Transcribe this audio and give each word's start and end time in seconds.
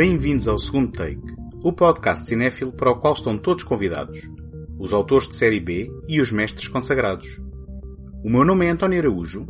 Bem-vindos 0.00 0.48
ao 0.48 0.58
segundo 0.58 0.92
take, 0.92 1.20
o 1.62 1.74
podcast 1.74 2.26
cinéfilo 2.26 2.72
para 2.72 2.90
o 2.90 2.98
qual 2.98 3.12
estão 3.12 3.36
todos 3.36 3.64
convidados, 3.64 4.18
os 4.78 4.94
autores 4.94 5.28
de 5.28 5.36
série 5.36 5.60
B 5.60 5.92
e 6.08 6.22
os 6.22 6.32
mestres 6.32 6.68
consagrados. 6.68 7.28
O 8.24 8.30
meu 8.30 8.42
nome 8.42 8.64
é 8.64 8.70
António 8.70 8.98
Araújo 8.98 9.46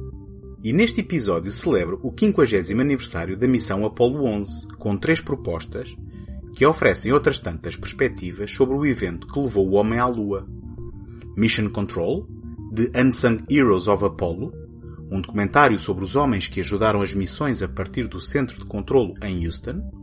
e 0.65 0.73
neste 0.73 1.03
episódio 1.03 1.53
celebro 1.53 2.01
o 2.03 2.13
50 2.13 2.73
aniversário 2.73 3.37
da 3.37 3.47
missão 3.47 3.87
Apollo 3.87 4.25
11, 4.25 4.67
com 4.77 4.97
três 4.97 5.21
propostas 5.21 5.97
que 6.57 6.67
oferecem 6.67 7.13
outras 7.13 7.39
tantas 7.39 7.77
perspectivas 7.77 8.51
sobre 8.51 8.75
o 8.75 8.85
evento 8.85 9.29
que 9.29 9.39
levou 9.39 9.69
o 9.69 9.75
homem 9.75 10.01
à 10.01 10.07
Lua. 10.07 10.49
Mission 11.37 11.71
Control, 11.71 12.27
The 12.75 13.01
Unsung 13.01 13.45
Heroes 13.49 13.87
of 13.87 14.05
Apollo, 14.05 14.53
um 15.13 15.21
documentário 15.21 15.79
sobre 15.79 16.05
os 16.05 16.17
homens 16.17 16.49
que 16.49 16.59
ajudaram 16.59 17.03
as 17.03 17.15
missões 17.15 17.63
a 17.63 17.69
partir 17.69 18.09
do 18.09 18.21
centro 18.21 18.59
de 18.59 18.67
controlo 18.67 19.15
em 19.23 19.47
Houston, 19.47 20.00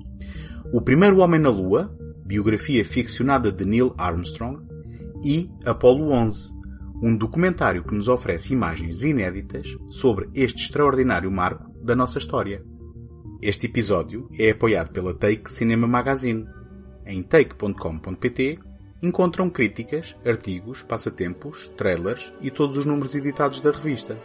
O 0.74 0.82
Primeiro 0.82 1.20
Homem 1.20 1.40
na 1.40 1.50
Lua, 1.50 1.90
biografia 2.26 2.84
ficcionada 2.84 3.54
de 3.54 3.64
Neil 3.64 3.96
Armstrong, 3.98 4.62
e 5.24 5.50
Apollo 5.64 6.12
11, 6.12 6.54
um 7.02 7.16
documentário 7.16 7.86
que 7.86 7.96
nos 7.96 8.10
oferece 8.10 8.52
imagens 8.52 9.02
inéditas 9.02 9.78
sobre 9.90 10.30
este 10.36 10.64
extraordinário 10.64 11.32
marco 11.32 11.72
da 11.82 11.96
nossa 11.96 12.18
história. 12.18 12.66
Este 13.42 13.68
episódio 13.68 14.30
é 14.38 14.50
apoiado 14.50 14.92
pela 14.92 15.14
Take 15.14 15.54
Cinema 15.54 15.88
Magazine. 15.88 16.46
Em 17.06 17.24
take.com.pt 17.24 18.60
encontram 19.02 19.50
críticas, 19.50 20.18
artigos, 20.26 20.82
passatempos, 20.82 21.72
trailers 21.78 22.34
e 22.42 22.52
todos 22.52 22.78
os 22.78 22.86
números 22.86 23.16
editados 23.16 23.62
da 23.62 23.72
revista. 23.72 24.18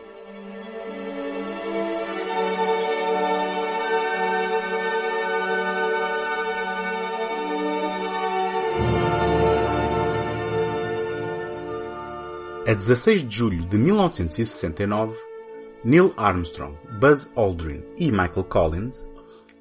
A 12.72 12.74
16 12.74 13.28
de 13.28 13.36
julho 13.36 13.66
de 13.66 13.76
1969, 13.76 15.14
Neil 15.84 16.14
Armstrong, 16.16 16.74
Buzz 16.98 17.30
Aldrin 17.36 17.84
e 17.98 18.10
Michael 18.10 18.44
Collins 18.44 19.06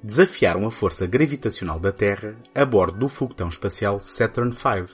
desafiaram 0.02 0.66
a 0.66 0.70
força 0.70 1.06
gravitacional 1.06 1.78
da 1.78 1.92
Terra 1.92 2.34
a 2.54 2.64
bordo 2.64 3.00
do 3.00 3.10
foguetão 3.10 3.50
espacial 3.50 4.00
Saturn 4.00 4.50
V. 4.50 4.86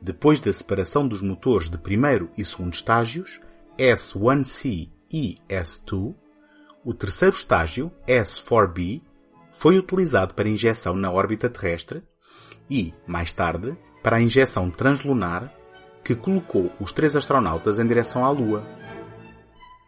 Depois 0.00 0.40
da 0.40 0.50
separação 0.50 1.06
dos 1.06 1.20
motores 1.20 1.68
de 1.68 1.76
primeiro 1.76 2.30
e 2.34 2.42
segundo 2.42 2.72
estágios, 2.72 3.42
S1C 3.78 4.88
e 5.12 5.36
S2, 5.50 6.14
o 6.82 6.94
terceiro 6.94 7.36
estágio, 7.36 7.92
S4B, 8.08 9.02
foi 9.52 9.76
utilizado 9.76 10.32
para 10.32 10.48
injeção 10.48 10.94
na 10.94 11.12
órbita 11.12 11.50
terrestre 11.50 12.02
e, 12.70 12.94
mais 13.06 13.34
tarde, 13.34 13.76
para 14.02 14.16
a 14.16 14.22
injeção 14.22 14.70
translunar 14.70 15.52
que 16.06 16.14
colocou 16.14 16.70
os 16.78 16.92
três 16.92 17.16
astronautas 17.16 17.80
em 17.80 17.86
direção 17.86 18.24
à 18.24 18.30
Lua. 18.30 18.64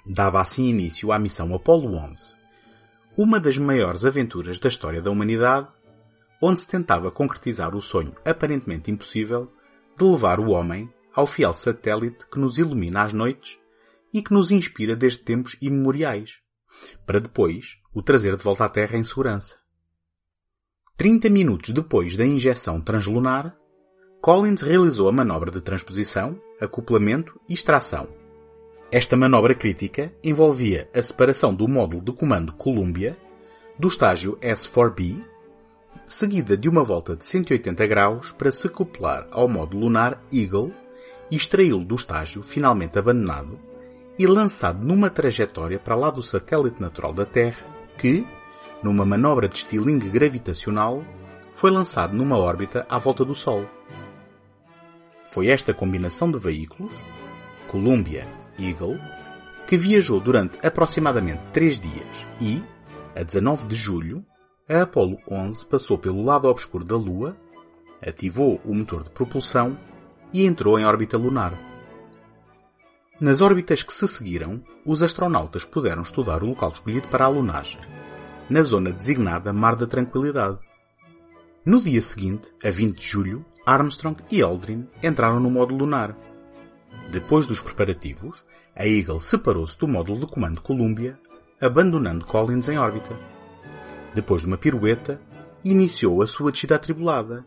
Dava 0.04 0.40
assim 0.40 0.68
início 0.68 1.12
à 1.12 1.18
missão 1.18 1.54
Apollo 1.54 1.94
11, 1.94 2.34
uma 3.16 3.38
das 3.38 3.56
maiores 3.56 4.04
aventuras 4.04 4.58
da 4.58 4.68
história 4.68 5.00
da 5.00 5.12
humanidade, 5.12 5.68
onde 6.42 6.58
se 6.58 6.66
tentava 6.66 7.08
concretizar 7.12 7.72
o 7.76 7.80
sonho 7.80 8.16
aparentemente 8.24 8.90
impossível 8.90 9.52
de 9.96 10.04
levar 10.04 10.40
o 10.40 10.50
homem 10.50 10.92
ao 11.14 11.24
fiel 11.24 11.52
satélite 11.52 12.26
que 12.28 12.40
nos 12.40 12.58
ilumina 12.58 13.04
às 13.04 13.12
noites 13.12 13.56
e 14.12 14.20
que 14.20 14.32
nos 14.32 14.50
inspira 14.50 14.96
desde 14.96 15.20
tempos 15.20 15.56
imemoriais, 15.62 16.40
para 17.06 17.20
depois 17.20 17.78
o 17.94 18.02
trazer 18.02 18.36
de 18.36 18.42
volta 18.42 18.64
à 18.64 18.68
Terra 18.68 18.98
em 18.98 19.04
segurança. 19.04 19.56
30 20.96 21.30
minutos 21.30 21.70
depois 21.70 22.16
da 22.16 22.26
injeção 22.26 22.80
translunar, 22.80 23.56
Collins 24.20 24.62
realizou 24.62 25.08
a 25.08 25.12
manobra 25.12 25.50
de 25.50 25.60
transposição, 25.60 26.36
acoplamento 26.60 27.40
e 27.48 27.54
extração. 27.54 28.08
Esta 28.90 29.16
manobra 29.16 29.54
crítica 29.54 30.12
envolvia 30.24 30.88
a 30.92 31.00
separação 31.00 31.54
do 31.54 31.68
módulo 31.68 32.02
de 32.02 32.12
comando 32.12 32.52
Columbia 32.52 33.16
do 33.78 33.86
estágio 33.86 34.36
S4B, 34.42 35.22
seguida 36.04 36.56
de 36.56 36.68
uma 36.68 36.82
volta 36.82 37.14
de 37.14 37.24
180 37.24 37.86
graus 37.86 38.32
para 38.32 38.50
se 38.50 38.66
acoplar 38.66 39.28
ao 39.30 39.46
módulo 39.46 39.84
lunar 39.84 40.20
Eagle 40.32 40.72
e 41.30 41.36
extraí-lo 41.36 41.84
do 41.84 41.94
estágio 41.94 42.42
finalmente 42.42 42.98
abandonado 42.98 43.56
e 44.18 44.26
lançado 44.26 44.84
numa 44.84 45.10
trajetória 45.10 45.78
para 45.78 45.94
lá 45.94 46.10
do 46.10 46.24
satélite 46.24 46.80
natural 46.80 47.12
da 47.12 47.24
Terra 47.24 47.64
que, 47.96 48.26
numa 48.82 49.06
manobra 49.06 49.48
de 49.48 49.58
estilingue 49.58 50.08
gravitacional, 50.08 51.04
foi 51.52 51.70
lançado 51.70 52.16
numa 52.16 52.36
órbita 52.36 52.84
à 52.88 52.98
volta 52.98 53.24
do 53.24 53.34
Sol. 53.34 53.77
Foi 55.30 55.48
esta 55.48 55.74
combinação 55.74 56.30
de 56.30 56.38
veículos, 56.38 56.92
Columbia 57.68 58.26
Eagle, 58.58 58.98
que 59.66 59.76
viajou 59.76 60.20
durante 60.20 60.58
aproximadamente 60.66 61.42
três 61.52 61.78
dias 61.78 62.26
e, 62.40 62.62
a 63.14 63.22
19 63.22 63.66
de 63.66 63.74
julho, 63.74 64.24
a 64.68 64.82
Apollo 64.82 65.18
11 65.30 65.66
passou 65.66 65.98
pelo 65.98 66.22
lado 66.22 66.48
obscuro 66.48 66.84
da 66.84 66.96
Lua, 66.96 67.36
ativou 68.06 68.60
o 68.64 68.74
motor 68.74 69.04
de 69.04 69.10
propulsão 69.10 69.78
e 70.32 70.44
entrou 70.44 70.78
em 70.78 70.84
órbita 70.84 71.18
lunar. 71.18 71.52
Nas 73.20 73.40
órbitas 73.40 73.82
que 73.82 73.92
se 73.92 74.06
seguiram, 74.06 74.62
os 74.86 75.02
astronautas 75.02 75.64
puderam 75.64 76.02
estudar 76.02 76.42
o 76.42 76.46
local 76.46 76.70
escolhido 76.70 77.08
para 77.08 77.24
a 77.24 77.28
lunagem, 77.28 77.80
na 78.48 78.62
zona 78.62 78.92
designada 78.92 79.52
Mar 79.52 79.74
da 79.74 79.86
Tranquilidade. 79.86 80.58
No 81.64 81.80
dia 81.80 82.00
seguinte, 82.00 82.52
a 82.64 82.70
20 82.70 82.98
de 82.98 83.06
julho, 83.06 83.44
Armstrong 83.68 84.16
e 84.30 84.40
Aldrin 84.40 84.88
entraram 85.02 85.38
no 85.38 85.50
módulo 85.50 85.80
lunar. 85.80 86.16
Depois 87.10 87.46
dos 87.46 87.60
preparativos, 87.60 88.42
a 88.74 88.86
Eagle 88.86 89.20
separou-se 89.20 89.78
do 89.78 89.86
módulo 89.86 90.20
de 90.20 90.26
comando 90.32 90.62
Columbia, 90.62 91.18
abandonando 91.60 92.24
Collins 92.24 92.66
em 92.70 92.78
órbita. 92.78 93.14
Depois 94.14 94.40
de 94.40 94.48
uma 94.48 94.56
pirueta, 94.56 95.20
iniciou 95.62 96.22
a 96.22 96.26
sua 96.26 96.50
descida 96.50 96.76
atribulada, 96.76 97.44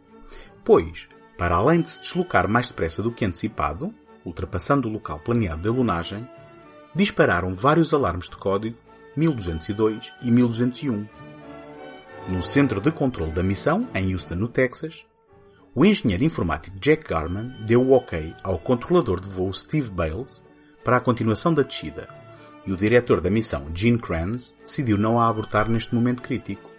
pois, 0.64 1.10
para 1.40 1.56
além 1.56 1.82
de 1.82 1.90
se 1.90 2.02
deslocar 2.02 2.48
mais 2.48 2.68
depressa 2.68 3.02
do 3.02 3.12
que 3.12 3.26
antecipado, 3.26 3.92
ultrapassando 4.24 4.88
o 4.88 4.92
local 4.92 5.18
planeado 5.22 5.64
da 5.64 5.76
lunagem, 5.76 6.30
dispararam 6.94 7.56
vários 7.56 7.96
alarmes 7.96 8.30
de 8.30 8.38
código 8.38 8.78
1202 9.18 10.14
e 10.22 10.30
1201. 10.30 11.08
No 12.30 12.44
centro 12.44 12.80
de 12.80 12.92
controle 12.92 13.32
da 13.32 13.42
missão, 13.42 13.88
em 13.96 14.14
Houston, 14.14 14.36
no 14.36 14.48
Texas, 14.48 15.04
o 15.74 15.86
engenheiro 15.86 16.24
informático 16.24 16.78
Jack 16.80 17.08
Garman 17.08 17.56
deu 17.66 17.82
o 17.82 17.92
ok 17.92 18.36
ao 18.44 18.60
controlador 18.60 19.22
de 19.22 19.30
voo 19.30 19.54
Steve 19.54 19.90
Bales 19.90 20.44
para 20.84 20.98
a 20.98 21.02
continuação 21.02 21.54
da 21.54 21.62
descida, 21.62 22.10
e 22.66 22.74
o 22.74 22.76
diretor 22.78 23.22
da 23.22 23.30
missão 23.30 23.68
Gene 23.74 23.98
Kranz 23.98 24.54
decidiu 24.66 24.98
não 24.98 25.20
a 25.20 25.30
abortar 25.30 25.70
neste 25.70 25.96
momento 25.96 26.22
crítico. 26.22 26.70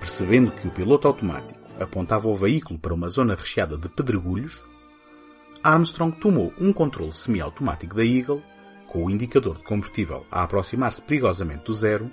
Percebendo 0.00 0.50
que 0.50 0.66
o 0.66 0.72
piloto 0.72 1.06
automático 1.06 1.60
apontava 1.80 2.26
o 2.28 2.34
veículo 2.34 2.78
para 2.78 2.92
uma 2.92 3.08
zona 3.08 3.36
recheada 3.36 3.78
de 3.78 3.88
pedregulhos, 3.88 4.60
Armstrong 5.62 6.16
tomou 6.16 6.52
um 6.58 6.72
controle 6.72 7.12
semiautomático 7.12 7.94
da 7.94 8.04
Eagle, 8.04 8.42
com 8.88 9.04
o 9.04 9.10
indicador 9.10 9.58
de 9.58 9.62
combustível 9.62 10.26
a 10.30 10.42
aproximar-se 10.42 11.02
perigosamente 11.02 11.64
do 11.64 11.74
zero, 11.74 12.10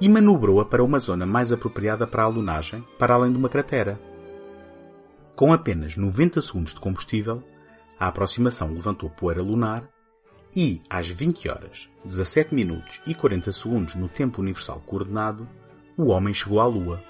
e 0.00 0.08
manobrou-a 0.08 0.66
para 0.66 0.84
uma 0.84 0.98
zona 0.98 1.24
mais 1.24 1.50
apropriada 1.50 2.06
para 2.06 2.22
a 2.22 2.26
alunagem, 2.26 2.84
para 2.98 3.14
além 3.14 3.32
de 3.32 3.38
uma 3.38 3.48
cratera. 3.48 4.11
Com 5.34 5.52
apenas 5.52 5.96
90 5.96 6.42
segundos 6.42 6.74
de 6.74 6.80
combustível, 6.80 7.42
a 7.98 8.08
aproximação 8.08 8.72
levantou 8.72 9.08
poeira 9.08 9.42
lunar 9.42 9.88
e, 10.54 10.82
às 10.90 11.08
20 11.08 11.48
horas, 11.48 11.88
17 12.04 12.54
minutos 12.54 13.00
e 13.06 13.14
40 13.14 13.50
segundos 13.52 13.94
no 13.94 14.08
tempo 14.08 14.42
universal 14.42 14.82
coordenado, 14.84 15.48
o 15.96 16.10
homem 16.10 16.34
chegou 16.34 16.60
à 16.60 16.66
Lua. 16.66 17.02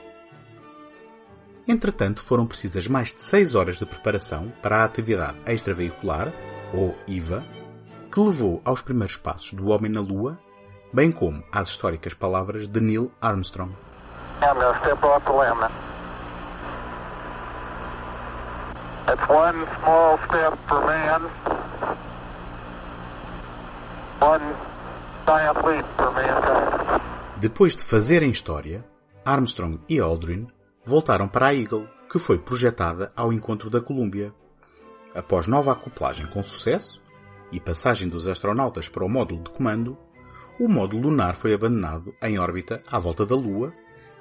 Entretanto, 1.67 2.23
foram 2.23 2.47
precisas 2.47 2.87
mais 2.87 3.15
de 3.15 3.23
6 3.23 3.55
horas 3.55 3.77
de 3.79 3.87
preparação 3.87 4.53
para 4.63 4.79
a 4.79 4.85
atividade 4.85 5.39
extraveicular, 5.47 6.33
ou 6.73 6.97
IVA, 7.07 7.45
que 8.11 8.21
levou 8.21 8.61
aos 8.65 8.81
primeiros 8.81 9.17
passos 9.17 9.53
do 9.53 9.69
homem 9.69 9.91
na 9.91 10.01
Lua, 10.01 10.39
bem 10.93 11.11
como 11.11 11.43
às 11.51 11.69
históricas 11.69 12.15
palavras 12.15 12.69
de 12.69 12.81
Neil 12.81 13.11
Armstrong. 13.21 13.73
It's 19.13 19.29
one 19.29 19.67
small 19.77 20.17
step 20.25 20.57
for 20.67 20.81
man, 20.87 21.29
one 24.19 24.55
giant 25.27 25.67
leap 25.67 25.85
for 25.99 26.11
mankind. 26.15 27.03
Depois 27.39 27.77
de 27.77 27.85
fazerem 27.85 28.31
história, 28.31 28.83
Armstrong 29.23 29.79
e 29.87 30.01
Aldrin 30.01 30.47
voltaram 30.83 31.29
para 31.29 31.49
a 31.49 31.55
Eagle, 31.55 31.87
que 32.11 32.19
foi 32.19 32.39
projetada 32.39 33.13
ao 33.15 33.35
encontro 33.35 33.69
da 33.69 33.83
Columbia. 33.83 34.33
Após 35.15 35.47
nova 35.47 35.73
acoplagem 35.73 36.27
com 36.29 36.43
sucesso 36.43 37.03
e 37.51 37.61
passagem 37.61 38.09
dos 38.09 38.27
astronautas 38.27 38.89
para 38.89 39.05
o 39.05 39.11
módulo 39.11 39.43
de 39.43 39.51
comando, 39.51 39.99
o 40.59 40.67
módulo 40.67 41.11
lunar 41.11 41.35
foi 41.35 41.53
abandonado 41.53 42.15
em 42.23 42.39
órbita 42.39 42.81
à 42.91 42.99
volta 42.99 43.27
da 43.27 43.35
Lua 43.35 43.75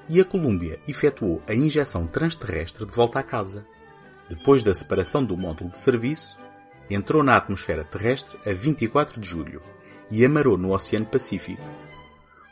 e 0.09 0.19
a 0.19 0.25
Columbia 0.25 0.81
efetuou 0.85 1.41
a 1.47 1.53
injeção 1.53 2.05
transterrestre 2.07 2.85
de 2.85 2.91
volta 2.91 3.19
à 3.19 3.23
casa. 3.23 3.65
Depois 4.31 4.63
da 4.63 4.73
separação 4.73 5.25
do 5.25 5.35
módulo 5.35 5.69
de 5.71 5.77
serviço, 5.77 6.39
entrou 6.89 7.21
na 7.21 7.35
atmosfera 7.35 7.83
terrestre 7.83 8.39
a 8.49 8.53
24 8.53 9.19
de 9.19 9.27
julho 9.27 9.61
e 10.09 10.25
amarou 10.25 10.57
no 10.57 10.73
Oceano 10.73 11.05
Pacífico. 11.05 11.61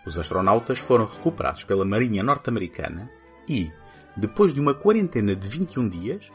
Os 0.06 0.20
astronautas 0.20 0.80
foram 0.80 1.06
recuperados 1.06 1.64
pela 1.64 1.86
Marinha 1.86 2.22
Norte-Americana 2.22 3.10
e, 3.48 3.72
depois 4.14 4.54
de 4.54 4.60
uma 4.60 4.74
quarentena 4.74 5.34
de 5.34 5.48
21 5.48 5.88
dias, 5.88 6.30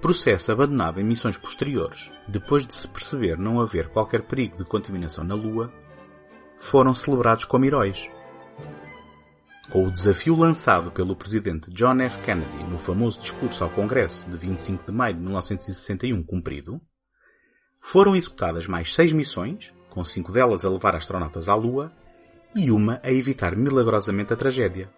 processo 0.00 0.50
abandonado 0.50 0.98
em 0.98 1.04
missões 1.04 1.36
posteriores, 1.36 2.10
depois 2.26 2.66
de 2.66 2.72
se 2.72 2.88
perceber 2.88 3.36
não 3.36 3.60
haver 3.60 3.90
qualquer 3.90 4.22
perigo 4.22 4.56
de 4.56 4.64
contaminação 4.64 5.24
na 5.24 5.34
Lua, 5.34 5.70
foram 6.58 6.94
celebrados 6.94 7.44
como 7.44 7.66
heróis. 7.66 8.10
Com 9.70 9.84
o 9.84 9.90
desafio 9.90 10.36
lançado 10.36 10.92
pelo 10.92 11.16
presidente 11.16 11.70
John 11.72 12.00
F. 12.00 12.22
Kennedy 12.24 12.64
no 12.68 12.78
famoso 12.78 13.20
discurso 13.20 13.64
ao 13.64 13.70
Congresso 13.70 14.30
de 14.30 14.36
25 14.36 14.84
de 14.86 14.92
maio 14.92 15.14
de 15.14 15.20
1961 15.20 16.22
cumprido, 16.22 16.80
foram 17.80 18.14
executadas 18.14 18.68
mais 18.68 18.94
seis 18.94 19.12
missões, 19.12 19.74
com 19.90 20.04
cinco 20.04 20.30
delas 20.30 20.64
a 20.64 20.70
levar 20.70 20.94
astronautas 20.94 21.48
à 21.48 21.54
Lua 21.54 21.92
e 22.54 22.70
uma 22.70 23.00
a 23.02 23.10
evitar 23.10 23.56
milagrosamente 23.56 24.32
a 24.32 24.36
tragédia. 24.36 24.88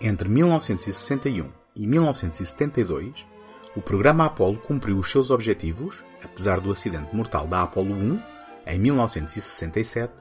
Entre 0.00 0.28
1961 0.28 1.50
e 1.74 1.86
1972, 1.86 3.26
o 3.74 3.82
programa 3.82 4.26
Apollo 4.26 4.58
cumpriu 4.58 4.98
os 4.98 5.10
seus 5.10 5.30
objetivos, 5.30 6.04
apesar 6.22 6.60
do 6.60 6.70
acidente 6.70 7.14
mortal 7.14 7.48
da 7.48 7.62
Apollo 7.62 7.94
1, 7.94 8.22
em 8.66 8.78
1967, 8.78 10.12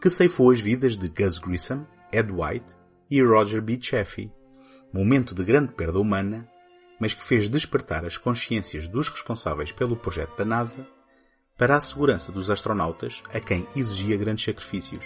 que 0.00 0.08
ceifou 0.08 0.50
as 0.50 0.60
vidas 0.60 0.96
de 0.96 1.08
Gus 1.08 1.38
Grissom, 1.38 1.84
Ed 2.14 2.30
White 2.30 2.72
e 3.10 3.20
Roger 3.20 3.60
B. 3.60 3.76
Chaffee, 3.80 4.30
momento 4.92 5.34
de 5.34 5.42
grande 5.42 5.72
perda 5.72 5.98
humana, 5.98 6.48
mas 7.00 7.12
que 7.12 7.24
fez 7.24 7.48
despertar 7.48 8.04
as 8.04 8.16
consciências 8.16 8.86
dos 8.86 9.08
responsáveis 9.08 9.72
pelo 9.72 9.96
projeto 9.96 10.36
da 10.36 10.44
NASA 10.44 10.86
para 11.58 11.76
a 11.76 11.80
segurança 11.80 12.30
dos 12.30 12.50
astronautas 12.50 13.20
a 13.32 13.40
quem 13.40 13.66
exigia 13.74 14.16
grandes 14.16 14.44
sacrifícios. 14.44 15.04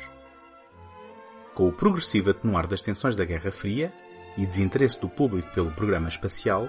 Com 1.54 1.68
o 1.68 1.72
progressivo 1.72 2.30
atenuar 2.30 2.66
das 2.66 2.82
tensões 2.82 3.16
da 3.16 3.24
Guerra 3.24 3.50
Fria 3.50 3.90
e 4.36 4.44
desinteresse 4.44 5.00
do 5.00 5.08
público 5.08 5.50
pelo 5.54 5.72
programa 5.72 6.08
espacial, 6.08 6.68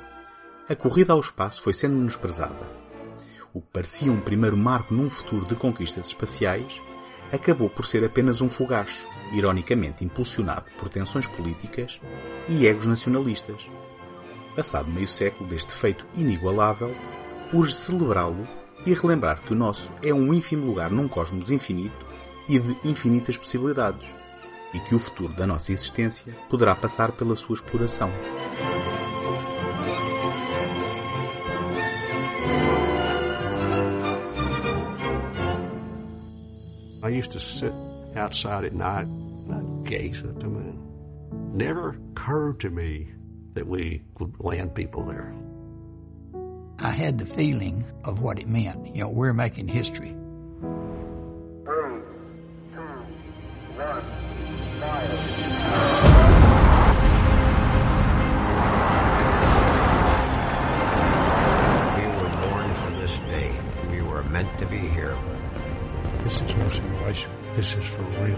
a 0.69 0.75
corrida 0.75 1.11
ao 1.11 1.19
espaço 1.19 1.61
foi 1.61 1.73
sendo 1.73 1.97
menosprezada. 1.97 2.65
O 3.53 3.61
que 3.61 3.67
parecia 3.73 4.11
um 4.11 4.21
primeiro 4.21 4.55
marco 4.55 4.93
num 4.93 5.09
futuro 5.09 5.45
de 5.45 5.55
conquistas 5.55 6.07
espaciais 6.07 6.81
acabou 7.31 7.69
por 7.69 7.85
ser 7.85 8.03
apenas 8.03 8.41
um 8.41 8.49
fogacho, 8.49 9.07
ironicamente 9.31 10.03
impulsionado 10.03 10.65
por 10.79 10.89
tensões 10.89 11.27
políticas 11.27 12.01
e 12.47 12.65
egos 12.65 12.85
nacionalistas. 12.85 13.69
Passado 14.55 14.89
meio 14.89 15.07
século 15.07 15.49
deste 15.49 15.71
feito 15.71 16.05
inigualável, 16.15 16.93
urge 17.53 17.73
celebrá-lo 17.73 18.47
e 18.85 18.93
relembrar 18.93 19.41
que 19.41 19.53
o 19.53 19.55
nosso 19.55 19.91
é 20.03 20.13
um 20.13 20.33
ínfimo 20.33 20.65
lugar 20.65 20.89
num 20.89 21.07
cosmos 21.07 21.51
infinito 21.51 22.05
e 22.47 22.57
de 22.57 22.77
infinitas 22.83 23.37
possibilidades, 23.37 24.07
e 24.73 24.79
que 24.79 24.95
o 24.95 24.99
futuro 24.99 25.33
da 25.33 25.45
nossa 25.45 25.71
existência 25.71 26.33
poderá 26.49 26.75
passar 26.75 27.11
pela 27.11 27.35
sua 27.35 27.55
exploração. 27.55 28.11
I 37.09 37.11
used 37.11 37.31
to 37.31 37.39
sit 37.39 37.73
outside 38.15 38.65
at 38.65 38.73
night 38.73 39.07
and 39.07 39.51
I'd 39.51 39.89
gaze 39.89 40.21
at 40.21 40.39
the 40.39 40.45
moon. 40.45 40.77
Never 41.57 41.97
occurred 42.11 42.59
to 42.59 42.69
me 42.69 43.07
that 43.53 43.65
we 43.65 44.03
would 44.19 44.39
land 44.39 44.75
people 44.75 45.05
there. 45.05 45.33
I 46.77 46.91
had 46.91 47.17
the 47.17 47.25
feeling 47.25 47.87
of 48.05 48.21
what 48.21 48.37
it 48.37 48.47
meant. 48.47 48.95
You 48.95 49.05
know, 49.05 49.09
we're 49.09 49.33
making 49.33 49.69
history. 49.69 50.09
Three, 51.65 51.99
two, 52.75 53.01
one, 53.73 54.03
fire. 54.79 55.09
We 61.97 62.05
were 62.21 62.29
born 62.51 62.69
for 62.75 62.91
this 63.01 63.17
day. 63.17 63.51
We 63.89 64.03
were 64.03 64.21
meant 64.25 64.59
to 64.59 64.67
be 64.67 64.77
here. 64.77 65.17
This 66.29 66.41
is 66.41 66.55
no 66.57 66.69
simulation. 66.69 67.31
This 67.55 67.73
is 67.73 67.85
for 67.85 68.03
real. 68.03 68.37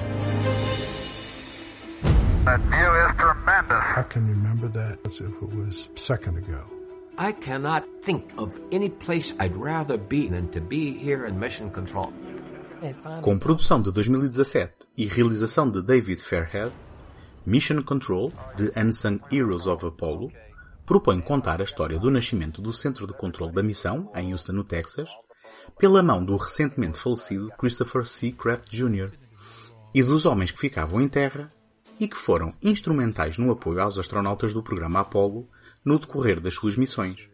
That 2.45 2.61
view 2.71 2.89
is 3.03 3.11
tremendous. 3.19 3.83
I 3.97 4.03
can 4.03 4.27
remember 4.29 4.69
that 4.69 4.99
as 5.05 5.19
if 5.19 5.27
it 5.27 5.53
was 5.53 5.89
a 5.93 5.99
second 5.99 6.37
ago. 6.37 6.71
I 7.17 7.33
cannot 7.33 7.83
think 8.01 8.31
of 8.37 8.57
any 8.71 8.87
place 8.87 9.35
I'd 9.41 9.57
rather 9.57 9.97
be 9.97 10.29
than 10.29 10.47
to 10.51 10.61
be 10.61 10.93
here 10.93 11.25
in 11.25 11.37
Mission 11.37 11.69
Control. 11.69 12.13
Com 13.21 13.37
produção 13.37 13.81
de 13.81 13.91
2017 13.91 14.71
e 14.97 15.05
realização 15.05 15.69
de 15.69 15.83
David 15.83 16.21
Fairhead, 16.21 16.71
Mission 17.45 17.83
Control, 17.83 18.31
The 18.55 18.71
Unsung 18.79 19.19
Heroes 19.29 19.67
of 19.67 19.85
Apollo, 19.85 20.31
propõe 20.85 21.19
contar 21.19 21.59
a 21.59 21.65
história 21.65 21.99
do 21.99 22.09
nascimento 22.09 22.61
do 22.61 22.71
centro 22.71 23.05
de 23.05 23.13
controle 23.13 23.51
da 23.51 23.61
missão, 23.61 24.09
em 24.15 24.31
Houston, 24.31 24.53
no 24.53 24.63
Texas, 24.63 25.09
pela 25.77 26.03
mão 26.03 26.23
do 26.23 26.37
recentemente 26.37 26.99
falecido 26.99 27.51
Christopher 27.57 28.05
C. 28.05 28.31
Kraft 28.31 28.69
Jr. 28.69 29.11
e 29.93 30.03
dos 30.03 30.25
homens 30.25 30.51
que 30.51 30.59
ficavam 30.59 31.01
em 31.01 31.07
terra 31.07 31.51
e 31.99 32.07
que 32.07 32.17
foram 32.17 32.53
instrumentais 32.61 33.37
no 33.37 33.51
apoio 33.51 33.81
aos 33.81 33.99
astronautas 33.99 34.53
do 34.53 34.63
programa 34.63 35.01
Apollo 35.01 35.47
no 35.83 35.99
decorrer 35.99 36.39
das 36.39 36.53
suas 36.53 36.75
missões. 36.75 37.27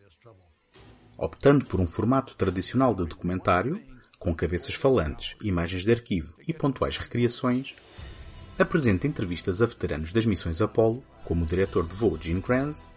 Optando 1.18 1.66
por 1.66 1.80
um 1.80 1.88
formato 1.88 2.36
tradicional 2.36 2.94
de 2.94 3.06
documentário, 3.06 3.82
com 4.20 4.36
cabeças 4.36 4.76
falantes, 4.76 5.36
imagens 5.44 5.84
de 5.84 5.92
arquivo 5.92 6.36
e 6.48 6.54
pontuais 6.54 6.98
recriações, 6.98 7.76
apresenta 8.58 9.08
entrevistas 9.08 9.62
a 9.62 9.66
veteranos 9.66 10.12
das 10.12 10.26
missões 10.26 10.62
Apollo, 10.62 11.04
como 11.24 11.44
o 11.44 11.48
diretor 11.48 11.88
de 11.88 11.96
voo 11.96 12.18
Gene 12.20 12.42
Kranz, 12.42 12.88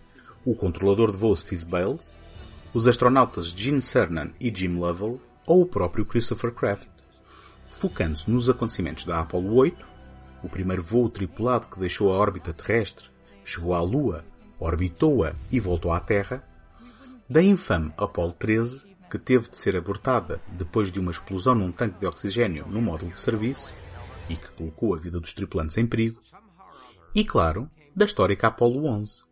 o 0.44 0.54
controlador 0.54 1.12
de 1.12 1.18
voo 1.18 1.36
Steve 1.36 1.64
Bales, 1.64 2.16
os 2.72 2.86
astronautas 2.86 3.48
Gene 3.48 3.82
Cernan 3.82 4.30
e 4.38 4.54
Jim 4.54 4.78
Lovell 4.78 5.20
ou 5.46 5.62
o 5.62 5.66
próprio 5.66 6.04
Christopher 6.04 6.52
Kraft, 6.52 6.88
focando-se 7.68 8.30
nos 8.30 8.48
acontecimentos 8.48 9.04
da 9.04 9.20
Apollo 9.20 9.54
8, 9.54 9.88
o 10.42 10.48
primeiro 10.48 10.82
voo 10.82 11.08
tripulado 11.08 11.66
que 11.66 11.80
deixou 11.80 12.12
a 12.12 12.16
órbita 12.16 12.52
terrestre, 12.52 13.10
chegou 13.44 13.74
à 13.74 13.82
Lua, 13.82 14.24
orbitou-a 14.60 15.34
e 15.50 15.58
voltou 15.58 15.92
à 15.92 15.98
Terra, 15.98 16.44
da 17.28 17.42
infame 17.42 17.92
Apollo 17.96 18.32
13, 18.34 18.86
que 19.10 19.18
teve 19.18 19.48
de 19.48 19.56
ser 19.56 19.76
abortada 19.76 20.40
depois 20.52 20.92
de 20.92 21.00
uma 21.00 21.10
explosão 21.10 21.54
num 21.54 21.72
tanque 21.72 21.98
de 21.98 22.06
oxigênio 22.06 22.66
no 22.68 22.80
módulo 22.80 23.10
de 23.10 23.18
serviço 23.18 23.74
e 24.28 24.36
que 24.36 24.52
colocou 24.52 24.94
a 24.94 24.98
vida 24.98 25.18
dos 25.18 25.34
tripulantes 25.34 25.76
em 25.76 25.86
perigo, 25.86 26.20
e 27.12 27.24
claro, 27.24 27.68
da 27.94 28.04
histórica 28.04 28.46
Apollo 28.46 28.86
11. 28.86 29.29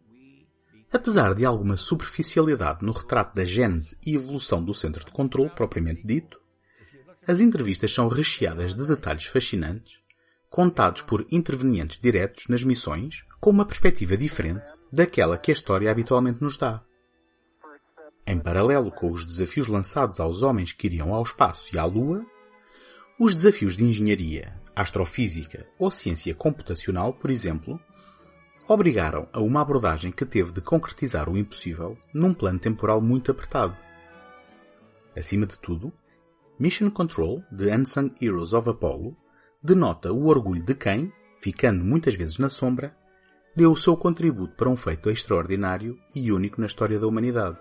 Apesar 0.91 1.35
de 1.35 1.45
alguma 1.45 1.77
superficialidade 1.77 2.85
no 2.85 2.93
retrato 2.93 3.35
da 3.35 3.45
gênese 3.45 3.97
e 4.05 4.15
evolução 4.15 4.65
do 4.65 4.73
centro 4.73 5.05
de 5.05 5.13
controle 5.13 5.51
propriamente 5.51 6.03
dito, 6.05 6.41
as 7.27 7.41
entrevistas 7.41 7.93
são 7.93 8.09
recheadas 8.09 8.75
de 8.75 8.87
detalhes 8.87 9.27
fascinantes, 9.27 10.01
contados 10.49 11.03
por 11.03 11.27
intervenientes 11.31 12.01
diretos 12.01 12.47
nas 12.49 12.65
missões 12.65 13.23
com 13.39 13.51
uma 13.51 13.67
perspectiva 13.67 14.17
diferente 14.17 14.65
daquela 14.91 15.37
que 15.37 15.51
a 15.51 15.55
história 15.55 15.91
habitualmente 15.91 16.43
nos 16.43 16.57
dá. 16.57 16.83
Em 18.27 18.39
paralelo 18.39 18.91
com 18.91 19.11
os 19.13 19.27
desafios 19.27 19.67
lançados 19.67 20.21
aos 20.21 20.41
homens 20.41 20.73
que 20.73 20.87
iriam 20.87 21.15
ao 21.15 21.23
espaço 21.23 21.75
e 21.75 21.79
à 21.79 21.85
Lua, 21.85 22.25
os 23.21 23.35
desafios 23.35 23.77
de 23.77 23.85
engenharia, 23.85 24.55
astrofísica 24.75 25.67
ou 25.79 25.91
ciência 25.91 26.35
computacional, 26.35 27.13
por 27.13 27.31
exemplo, 27.31 27.79
obrigaram 28.69 29.27
a 29.33 29.41
uma 29.41 29.63
abordagem 29.63 30.13
que 30.13 30.27
teve 30.27 30.53
de 30.53 30.61
concretizar 30.61 31.31
o 31.31 31.39
impossível 31.39 31.97
num 32.13 32.35
plano 32.35 32.59
temporal 32.59 33.01
muito 33.01 33.31
apertado. 33.31 33.75
Acima 35.17 35.47
de 35.47 35.59
tudo, 35.59 35.91
Mission 36.59 36.91
Control, 36.91 37.43
The 37.57 37.75
Unsung 37.75 38.13
Heroes 38.21 38.53
of 38.53 38.69
Apollo, 38.69 39.17
denota 39.63 40.13
o 40.13 40.27
orgulho 40.27 40.63
de 40.63 40.75
quem, 40.75 41.11
ficando 41.41 41.83
muitas 41.83 42.15
vezes 42.15 42.39
na 42.39 42.51
sombra, 42.51 42.95
deu 43.57 43.73
o 43.73 43.77
seu 43.77 43.97
contributo 43.97 44.55
para 44.55 44.69
um 44.69 44.77
feito 44.77 45.09
extraordinário 45.09 45.99
e 46.15 46.31
único 46.31 46.61
na 46.61 46.67
história 46.67 46.99
da 46.99 47.07
humanidade. 47.07 47.57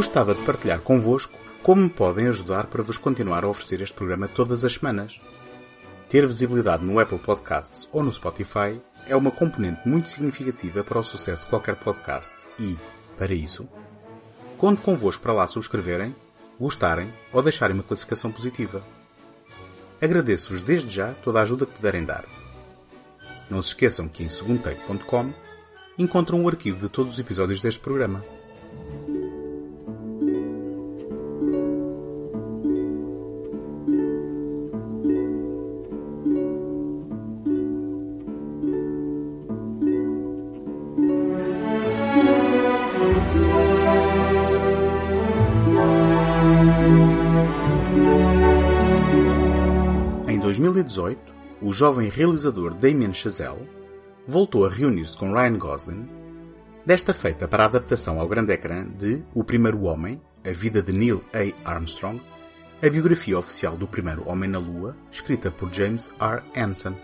Gostava 0.00 0.34
de 0.34 0.42
partilhar 0.44 0.80
convosco 0.80 1.38
como 1.62 1.82
me 1.82 1.90
podem 1.90 2.26
ajudar 2.28 2.68
para 2.68 2.82
vos 2.82 2.96
continuar 2.96 3.44
a 3.44 3.48
oferecer 3.48 3.82
este 3.82 3.94
programa 3.94 4.26
todas 4.26 4.64
as 4.64 4.72
semanas. 4.72 5.20
Ter 6.08 6.26
visibilidade 6.26 6.82
no 6.82 6.98
Apple 6.98 7.18
Podcasts 7.18 7.86
ou 7.92 8.02
no 8.02 8.10
Spotify 8.10 8.80
é 9.06 9.14
uma 9.14 9.30
componente 9.30 9.86
muito 9.86 10.10
significativa 10.10 10.82
para 10.82 11.00
o 11.00 11.04
sucesso 11.04 11.42
de 11.42 11.48
qualquer 11.48 11.76
podcast 11.76 12.32
e, 12.58 12.78
Para 13.18 13.34
isso, 13.34 13.68
conto 14.56 14.80
convosco 14.80 15.22
para 15.22 15.34
lá 15.34 15.46
subscreverem, 15.46 16.16
gostarem 16.58 17.12
ou 17.30 17.42
deixarem 17.42 17.74
uma 17.74 17.82
classificação 17.82 18.32
positiva. 18.32 18.82
Agradeço-vos 20.00 20.62
desde 20.62 20.88
já 20.88 21.12
toda 21.22 21.40
a 21.40 21.42
ajuda 21.42 21.66
que 21.66 21.74
puderem 21.74 22.06
dar. 22.06 22.24
Não 23.50 23.60
se 23.60 23.68
esqueçam 23.68 24.08
que 24.08 24.24
em 24.24 24.30
segundotake.com 24.30 25.30
encontram 25.98 26.42
o 26.42 26.48
arquivo 26.48 26.80
de 26.80 26.88
todos 26.88 27.12
os 27.12 27.18
episódios 27.18 27.60
deste 27.60 27.80
programa. 27.80 28.24
Jovem 51.80 52.10
realizador 52.10 52.74
Damien 52.74 53.10
Chazelle 53.10 53.66
voltou 54.26 54.66
a 54.66 54.68
reunir-se 54.68 55.16
com 55.16 55.32
Ryan 55.32 55.56
Gosling, 55.56 56.06
desta 56.84 57.14
feita 57.14 57.48
para 57.48 57.62
a 57.62 57.66
adaptação 57.68 58.20
ao 58.20 58.28
grande 58.28 58.52
ecrã 58.52 58.86
de 58.86 59.22
O 59.32 59.42
Primeiro 59.42 59.84
Homem, 59.84 60.20
a 60.46 60.52
vida 60.52 60.82
de 60.82 60.92
Neil 60.92 61.24
A. 61.32 61.70
Armstrong, 61.72 62.20
a 62.82 62.90
biografia 62.90 63.38
oficial 63.38 63.78
do 63.78 63.88
primeiro 63.88 64.28
homem 64.28 64.50
na 64.50 64.58
Lua, 64.58 64.94
escrita 65.10 65.50
por 65.50 65.72
James 65.72 66.10
R. 66.20 66.42
Anson. 66.54 66.94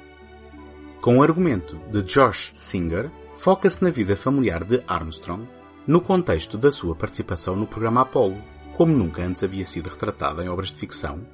Com 1.00 1.16
o 1.16 1.22
argumento 1.22 1.80
de 1.90 2.02
Josh 2.02 2.50
Singer, 2.52 3.10
foca-se 3.34 3.82
na 3.82 3.88
vida 3.88 4.14
familiar 4.14 4.62
de 4.62 4.82
Armstrong 4.86 5.48
no 5.86 6.02
contexto 6.02 6.58
da 6.58 6.70
sua 6.70 6.94
participação 6.94 7.56
no 7.56 7.66
programa 7.66 8.02
Apollo, 8.02 8.36
como 8.76 8.94
nunca 8.94 9.22
antes 9.22 9.42
havia 9.42 9.64
sido 9.64 9.88
retratada 9.88 10.44
em 10.44 10.50
obras 10.50 10.68
de 10.68 10.76
ficção, 10.76 11.26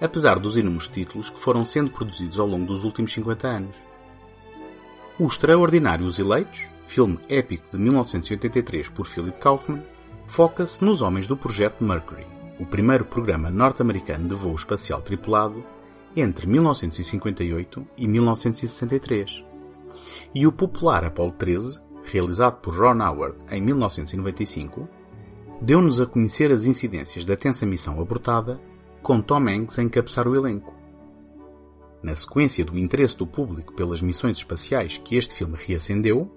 apesar 0.00 0.38
dos 0.38 0.56
inúmeros 0.56 0.88
títulos 0.88 1.30
que 1.30 1.38
foram 1.38 1.64
sendo 1.64 1.90
produzidos 1.90 2.38
ao 2.38 2.46
longo 2.46 2.66
dos 2.66 2.84
últimos 2.84 3.12
50 3.12 3.48
anos. 3.48 3.76
O 5.18 5.26
extraordinário 5.26 6.06
Os 6.06 6.18
Eleitos, 6.18 6.68
filme 6.86 7.18
épico 7.28 7.70
de 7.70 7.78
1983 7.78 8.88
por 8.90 9.06
Philip 9.06 9.38
Kaufman, 9.38 9.82
foca-se 10.26 10.84
nos 10.84 11.00
homens 11.00 11.26
do 11.26 11.36
projeto 11.36 11.82
Mercury, 11.82 12.26
o 12.58 12.66
primeiro 12.66 13.04
programa 13.04 13.50
norte-americano 13.50 14.28
de 14.28 14.34
voo 14.34 14.54
espacial 14.54 15.00
tripulado 15.00 15.64
entre 16.14 16.46
1958 16.46 17.86
e 17.96 18.08
1963, 18.08 19.44
e 20.34 20.46
o 20.46 20.52
popular 20.52 21.04
Apollo 21.04 21.32
13, 21.32 21.80
realizado 22.04 22.60
por 22.60 22.74
Ron 22.74 23.02
Howard 23.02 23.36
em 23.50 23.60
1995, 23.60 24.88
deu-nos 25.60 26.00
a 26.00 26.06
conhecer 26.06 26.52
as 26.52 26.66
incidências 26.66 27.24
da 27.24 27.36
tensa 27.36 27.66
missão 27.66 28.00
abortada, 28.00 28.60
com 29.06 29.22
Tom 29.22 29.48
Hanks 29.48 29.78
a 29.78 29.84
encabeçar 29.84 30.26
o 30.26 30.34
elenco. 30.34 30.74
Na 32.02 32.12
sequência 32.16 32.64
do 32.64 32.76
interesse 32.76 33.16
do 33.16 33.24
público 33.24 33.72
pelas 33.72 34.02
missões 34.02 34.38
espaciais 34.38 34.98
que 34.98 35.14
este 35.14 35.32
filme 35.32 35.54
reacendeu, 35.56 36.28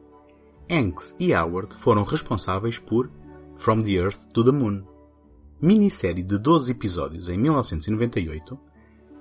Hanks 0.69 1.15
e 1.19 1.33
Howard 1.33 1.73
foram 1.73 2.03
responsáveis 2.03 2.77
por 2.77 3.09
From 3.55 3.81
the 3.81 3.93
Earth 3.93 4.27
to 4.31 4.43
the 4.43 4.51
Moon, 4.51 4.83
minissérie 5.59 6.21
de 6.21 6.38
12 6.38 6.71
episódios 6.71 7.27
em 7.27 7.39
1998, 7.39 8.59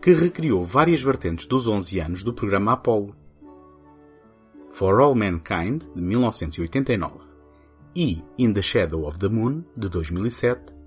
que 0.03 0.13
recriou 0.13 0.63
várias 0.63 1.01
vertentes 1.01 1.47
dos 1.47 1.67
11 1.67 2.01
anos 2.01 2.23
do 2.23 2.35
programa 2.35 2.75
Apollo. 2.75 3.17
For 4.69 5.01
All 5.01 5.15
Mankind, 5.15 5.85
de 5.95 6.03
1989, 6.03 7.21
e 7.97 8.23
In 8.37 8.53
the 8.53 8.61
Shadow 8.61 9.07
of 9.07 9.19
the 9.19 9.29
Moon, 9.31 9.65
de 9.75 9.89
2007, 9.89 10.78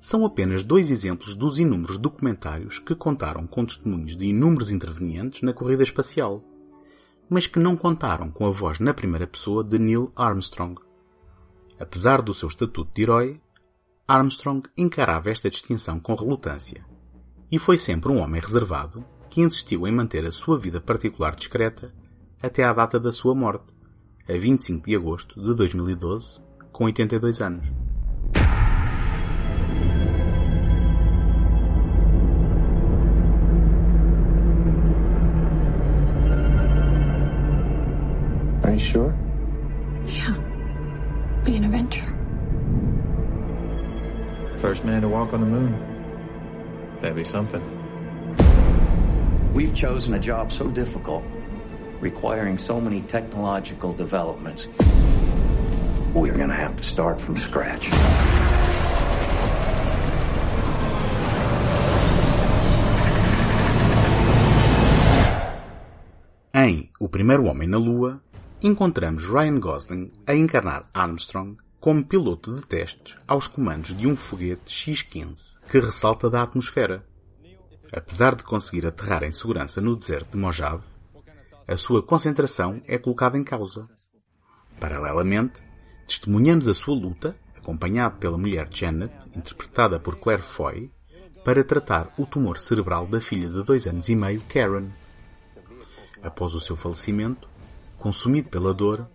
são 0.00 0.24
apenas 0.24 0.64
dois 0.64 0.90
exemplos 0.90 1.36
dos 1.36 1.58
inúmeros 1.58 1.98
documentários 1.98 2.78
que 2.78 2.94
contaram 2.94 3.46
com 3.46 3.66
testemunhos 3.66 4.16
de 4.16 4.26
inúmeros 4.26 4.70
intervenientes 4.70 5.42
na 5.42 5.52
corrida 5.52 5.82
espacial, 5.82 6.42
mas 7.28 7.46
que 7.46 7.58
não 7.58 7.76
contaram 7.76 8.30
com 8.30 8.46
a 8.46 8.50
voz 8.50 8.80
na 8.80 8.94
primeira 8.94 9.26
pessoa 9.26 9.62
de 9.62 9.78
Neil 9.78 10.10
Armstrong. 10.16 10.80
Apesar 11.78 12.22
do 12.22 12.32
seu 12.32 12.48
estatuto 12.48 12.90
de 12.94 13.02
herói, 13.02 13.40
Armstrong 14.08 14.68
encarava 14.76 15.30
esta 15.30 15.50
distinção 15.50 16.00
com 16.00 16.14
relutância, 16.14 16.84
e 17.52 17.58
foi 17.58 17.76
sempre 17.76 18.10
um 18.10 18.18
homem 18.18 18.40
reservado 18.40 19.04
que 19.28 19.40
insistiu 19.40 19.86
em 19.86 19.92
manter 19.92 20.26
a 20.26 20.32
sua 20.32 20.58
vida 20.58 20.80
particular 20.80 21.36
discreta 21.36 21.94
até 22.42 22.64
à 22.64 22.72
data 22.72 22.98
da 22.98 23.12
sua 23.12 23.34
morte, 23.34 23.72
a 24.28 24.32
25 24.32 24.86
de 24.86 24.96
agosto 24.96 25.40
de 25.40 25.54
2012, 25.54 26.40
com 26.72 26.84
82 26.84 27.40
anos. 27.40 27.89
First 44.70 44.84
man 44.84 45.02
to 45.02 45.08
walk 45.08 45.32
on 45.32 45.40
the 45.40 45.50
moon. 45.50 45.74
That'd 47.02 47.16
be 47.16 47.24
something. 47.24 47.60
We've 49.52 49.74
chosen 49.74 50.14
a 50.14 50.18
job 50.20 50.52
so 50.52 50.70
difficult, 50.70 51.24
requiring 51.98 52.56
so 52.56 52.80
many 52.80 53.02
technological 53.02 53.92
developments. 53.92 54.68
We're 56.14 56.38
gonna 56.38 56.54
have 56.54 56.76
to 56.76 56.84
start 56.84 57.20
from 57.20 57.34
scratch. 57.34 57.90
Em 66.54 66.90
O 67.00 67.08
Primeiro 67.08 67.48
Homem 67.48 67.68
na 67.68 67.78
Lua, 67.78 68.20
encontramos 68.62 69.26
Ryan 69.26 69.58
Gosling 69.58 70.12
a 70.28 70.34
encarnar 70.34 70.84
Armstrong 70.94 71.58
como 71.80 72.04
piloto 72.04 72.54
de 72.54 72.66
testes 72.66 73.16
aos 73.26 73.48
comandos 73.48 73.96
de 73.96 74.06
um 74.06 74.14
foguete 74.14 74.70
X-15 74.70 75.58
que 75.66 75.80
ressalta 75.80 76.28
da 76.28 76.42
atmosfera. 76.42 77.06
Apesar 77.90 78.36
de 78.36 78.44
conseguir 78.44 78.86
aterrar 78.86 79.24
em 79.24 79.32
segurança 79.32 79.80
no 79.80 79.96
deserto 79.96 80.32
de 80.32 80.36
Mojave, 80.36 80.84
a 81.66 81.76
sua 81.76 82.02
concentração 82.02 82.82
é 82.86 82.98
colocada 82.98 83.38
em 83.38 83.42
causa. 83.42 83.88
Paralelamente, 84.78 85.62
testemunhamos 86.06 86.68
a 86.68 86.74
sua 86.74 86.94
luta, 86.94 87.34
acompanhado 87.56 88.18
pela 88.18 88.36
mulher 88.36 88.68
Janet, 88.70 89.12
interpretada 89.34 89.98
por 89.98 90.16
Claire 90.16 90.42
Foy, 90.42 90.92
para 91.44 91.64
tratar 91.64 92.12
o 92.18 92.26
tumor 92.26 92.58
cerebral 92.58 93.06
da 93.06 93.20
filha 93.20 93.48
de 93.48 93.64
dois 93.64 93.86
anos 93.86 94.08
e 94.08 94.14
meio, 94.14 94.42
Karen. 94.42 94.90
Após 96.22 96.54
o 96.54 96.60
seu 96.60 96.76
falecimento, 96.76 97.48
consumido 97.98 98.50
pela 98.50 98.74
dor, 98.74 99.08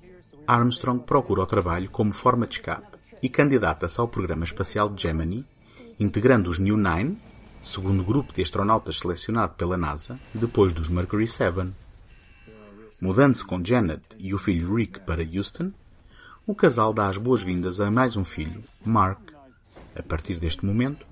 Armstrong 0.47 1.03
procura 1.03 1.41
o 1.41 1.45
trabalho 1.45 1.89
como 1.89 2.13
forma 2.13 2.45
de 2.45 2.55
escape 2.55 2.97
e 3.21 3.27
candidata-se 3.27 3.99
ao 3.99 4.07
programa 4.07 4.43
espacial 4.43 4.93
Gemini, 4.95 5.45
integrando 5.99 6.49
os 6.49 6.59
New 6.59 6.77
Nine, 6.77 7.17
segundo 7.63 8.03
grupo 8.03 8.31
de 8.31 8.43
astronautas 8.43 8.99
selecionado 8.99 9.55
pela 9.55 9.75
NASA 9.75 10.19
depois 10.33 10.71
dos 10.71 10.87
Mercury 10.87 11.27
7. 11.27 11.73
Mudando-se 13.01 13.43
com 13.43 13.63
Janet 13.63 14.03
e 14.19 14.33
o 14.33 14.37
filho 14.37 14.75
Rick 14.75 14.99
para 14.99 15.23
Houston, 15.23 15.71
o 16.45 16.53
casal 16.53 16.93
dá 16.93 17.09
as 17.09 17.17
boas-vindas 17.17 17.81
a 17.81 17.89
mais 17.89 18.15
um 18.15 18.23
filho, 18.23 18.63
Mark. 18.85 19.31
A 19.95 20.03
partir 20.03 20.39
deste 20.39 20.63
momento, 20.63 21.05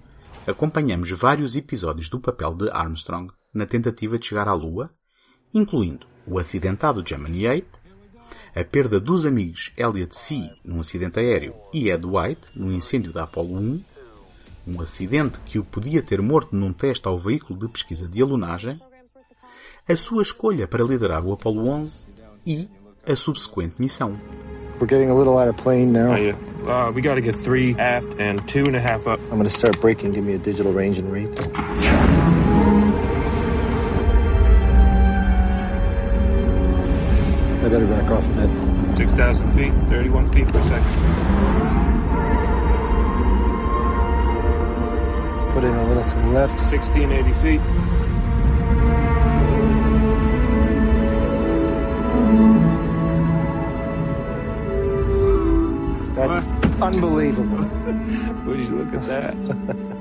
acompanhamos 0.46 1.10
vários 1.12 1.56
episódios 1.56 2.08
do 2.08 2.20
papel 2.20 2.54
de 2.54 2.70
Armstrong 2.70 3.34
na 3.52 3.66
tentativa 3.66 4.20
de 4.20 4.28
chegar 4.28 4.48
à 4.48 4.54
Lua, 4.54 4.92
incluindo 5.52 6.06
o 6.28 6.38
acidentado 6.38 7.04
Gemini 7.06 7.48
8, 7.48 7.83
a 8.56 8.64
perda 8.64 9.00
dos 9.00 9.26
amigos 9.26 9.72
Elliot 9.78 10.16
C. 10.16 10.50
num 10.64 10.80
acidente 10.80 11.20
aéreo 11.20 11.56
e 11.74 11.90
Ed 11.90 12.06
White 12.06 12.50
no 12.56 12.72
incêndio 12.72 13.12
da 13.12 13.24
Apollo 13.24 13.58
1, 13.58 13.84
um 14.68 14.82
acidente 14.82 15.40
que 15.46 15.60
o 15.60 15.64
podia 15.64 16.02
ter 16.02 16.22
morto 16.22 16.56
num 16.56 16.72
teste 16.72 17.08
ao 17.08 17.18
veículo 17.18 17.60
de 17.60 17.68
pesquisa 17.68 18.08
de 18.08 18.22
alunagem, 18.22 18.80
a 19.88 19.96
sua 19.96 20.22
escolha 20.22 20.68
para 20.68 20.84
liderar 20.84 21.26
o 21.26 21.34
Apollo 21.34 21.68
11 21.68 21.98
e 22.46 22.70
a 23.06 23.16
subsequente 23.16 23.76
missão. 23.80 24.18
We're 24.80 24.88
getting 24.88 25.10
a 25.10 25.14
little 25.14 25.38
out 25.38 25.50
of 25.50 25.58
plane 25.58 25.92
now. 25.92 26.14
Oh, 26.14 26.18
yeah. 26.18 26.36
Uh, 26.66 26.92
we 26.92 27.02
got 27.02 27.16
to 27.16 27.22
get 27.22 27.36
three 27.36 27.76
aft 27.78 28.20
and 28.20 28.46
two 28.48 28.64
and 28.66 28.76
a 28.76 28.82
half 28.82 29.08
up. 29.08 29.20
I'm 29.32 29.38
going 29.38 29.44
to 29.44 29.50
start 29.50 29.80
braking. 29.80 30.14
Give 30.14 30.24
me 30.24 30.34
a 30.34 30.40
digital 30.40 30.74
range 30.74 30.98
and 30.98 31.12
rate. 31.12 32.13
I 37.64 37.70
better 37.70 37.88
back 37.88 38.12
off 38.12 38.26
a 38.26 38.46
bit. 38.46 38.98
6,000 38.98 39.52
feet, 39.54 39.72
31 39.88 40.30
feet 40.34 40.48
per 40.48 40.62
second. 40.64 40.84
Put 45.54 45.64
in 45.64 45.74
a 45.74 45.88
little 45.88 46.04
to 46.04 46.16
the 46.16 46.28
left. 46.28 46.60
1680 46.60 47.32
feet. 47.42 47.62
That's 56.16 56.54
unbelievable. 56.82 57.64
Would 58.46 58.60
you 58.60 58.84
look 58.84 58.94
at 58.94 59.06
that? 59.06 59.90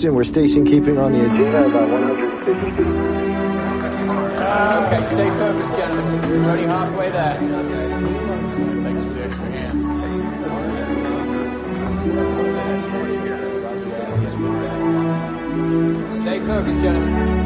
Houston, 0.00 0.14
we're 0.14 0.24
station 0.24 0.64
keeping 0.64 0.96
on 0.96 1.12
the 1.12 1.26
agenda 1.26 1.66
about 1.66 1.90
160. 1.90 2.50
Okay, 4.86 5.04
stay 5.04 5.28
focused, 5.38 5.74
gentlemen. 5.76 6.20
We're 6.22 6.42
already 6.42 6.62
halfway 6.62 7.10
there. 7.10 7.36
Thanks 8.82 9.04
for 9.04 9.10
the 9.10 9.24
extra 9.24 9.50
hands. 9.50 9.84
Stay 16.22 16.40
focused, 16.46 16.80
gentlemen. 16.80 17.39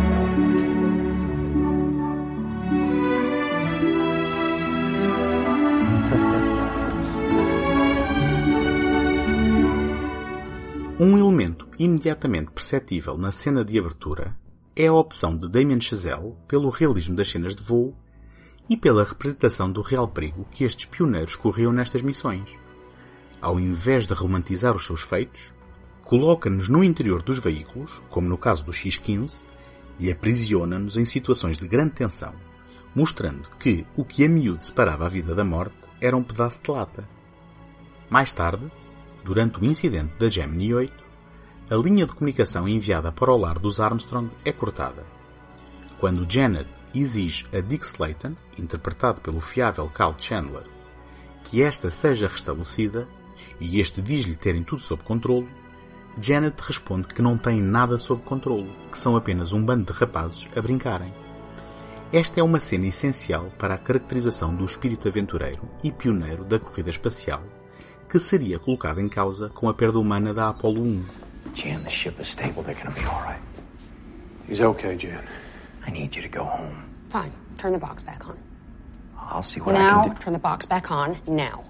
Imediatamente 11.78 12.50
perceptível 12.50 13.16
na 13.16 13.33
cena 13.33 13.64
de 13.64 13.78
abertura 13.78 14.37
é 14.76 14.87
a 14.87 14.93
opção 14.93 15.37
de 15.37 15.49
Damien 15.49 15.81
Chazelle 15.81 16.35
pelo 16.49 16.69
realismo 16.69 17.14
das 17.14 17.31
cenas 17.31 17.54
de 17.54 17.62
voo 17.62 17.95
e 18.69 18.76
pela 18.76 19.04
representação 19.04 19.71
do 19.71 19.83
real 19.83 20.09
perigo 20.09 20.47
que 20.50 20.64
estes 20.64 20.87
pioneiros 20.87 21.37
corriam 21.37 21.73
nestas 21.73 22.02
missões. 22.02 22.57
Ao 23.40 23.61
invés 23.61 24.07
de 24.07 24.14
romantizar 24.14 24.75
os 24.75 24.85
seus 24.85 25.02
feitos, 25.02 25.52
coloca-nos 26.02 26.69
no 26.69 26.83
interior 26.83 27.23
dos 27.23 27.38
veículos, 27.38 28.02
como 28.09 28.28
no 28.28 28.38
caso 28.38 28.64
do 28.64 28.73
X-15, 28.73 29.35
e 29.99 30.11
aprisiona-nos 30.11 30.97
em 30.97 31.04
situações 31.04 31.59
de 31.59 31.69
grande 31.69 31.93
tensão, 31.93 32.35
mostrando 32.95 33.49
que 33.59 33.87
o 33.97 34.04
que 34.04 34.25
a 34.25 34.28
miúdo 34.28 34.64
separava 34.64 35.07
a 35.07 35.11
vida 35.11 35.35
da 35.35 35.45
morte 35.45 35.76
era 36.00 36.16
um 36.16 36.23
pedaço 36.23 36.62
de 36.62 36.71
lata. 36.71 37.09
Mais 38.11 38.33
tarde, 38.33 38.71
durante 39.23 39.61
o 39.61 39.64
incidente 39.64 40.14
da 40.19 40.28
Gemini 40.28 40.75
8, 40.75 41.04
a 41.71 41.76
linha 41.76 42.04
de 42.04 42.12
comunicação 42.12 42.68
enviada 42.68 43.11
para 43.11 43.33
o 43.33 43.37
lar 43.38 43.59
dos 43.59 43.80
Armstrong 43.80 44.30
é 44.44 44.52
cortada. 44.52 45.02
Quando 45.99 46.30
Janet 46.30 46.68
exige 46.94 47.47
a 47.56 47.61
Dick 47.61 47.87
Slayton, 47.87 48.37
interpretado 48.59 49.23
pelo 49.23 49.40
fiável 49.40 49.88
Carl 49.88 50.14
Chandler, 50.18 50.66
que 51.42 51.62
esta 51.62 51.90
seja 51.90 52.28
restabelecida, 52.28 53.09
e 53.59 53.80
este 53.80 54.02
diz-lhe 54.02 54.37
terem 54.37 54.62
tudo 54.62 54.83
sob 54.83 55.02
controle, 55.02 55.49
Janet 56.21 56.61
responde 56.61 57.09
que 57.09 57.23
não 57.23 57.38
tem 57.38 57.59
nada 57.61 57.99
sob 57.99 58.23
controle, 58.23 58.71
que 58.90 58.99
são 58.99 59.16
apenas 59.16 59.52
um 59.52 59.64
bando 59.64 59.90
de 59.90 59.99
rapazes 59.99 60.47
a 60.54 60.61
brincarem. 60.61 61.14
Esta 62.12 62.40
é 62.40 62.42
uma 62.42 62.61
cena 62.61 62.87
essencial 62.87 63.50
para 63.59 63.75
a 63.75 63.78
caracterização 63.78 64.54
do 64.54 64.66
espírito 64.66 65.09
aventureiro 65.09 65.62
e 65.83 65.90
pioneiro 65.90 66.44
da 66.44 66.59
corrida 66.59 66.90
espacial, 66.90 67.42
que 68.09 68.21
seria 68.21 68.59
colocada 68.59 69.00
em 69.00 69.09
causa 69.09 69.49
com 69.49 69.66
a 69.66 69.75
perda 69.75 69.99
humana 69.99 70.35
da 70.35 70.50
Apollo 70.50 70.83
1. 70.83 71.04
Jan, 71.55 71.83
the 71.85 71.91
ship 71.91 72.19
is 72.21 72.29
stable. 72.29 72.63
They're 72.63 72.75
gonna 72.75 72.91
be 72.95 73.05
all 73.05 73.23
right. 73.23 73.40
He's 74.47 74.61
okay, 74.61 74.97
Jan. 74.97 75.25
I 75.87 75.90
need 75.90 76.14
you 76.14 76.23
to 76.23 76.29
go 76.29 76.45
home. 76.45 76.95
Fine. 77.09 77.33
Turn 77.59 77.73
the 77.73 77.79
box 77.79 78.03
back 78.03 78.27
on. 78.27 78.38
I'll 79.19 79.43
see 79.43 79.61
what 79.61 79.75
I 79.75 79.87
now, 79.87 80.03
can 80.05 80.14
do. 80.14 80.23
turn 80.23 80.33
the 80.33 80.38
box 80.38 80.67
back 80.67 80.90
on. 80.90 81.19
Now. 81.27 81.64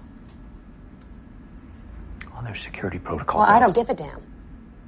Oh, 2.35 2.41
there's 2.43 2.61
security 2.61 2.99
protocol. 2.99 3.41
Well, 3.41 3.49
I 3.49 3.59
don't 3.59 3.73
give 3.75 3.89
a 3.89 3.93
damn. 3.93 4.21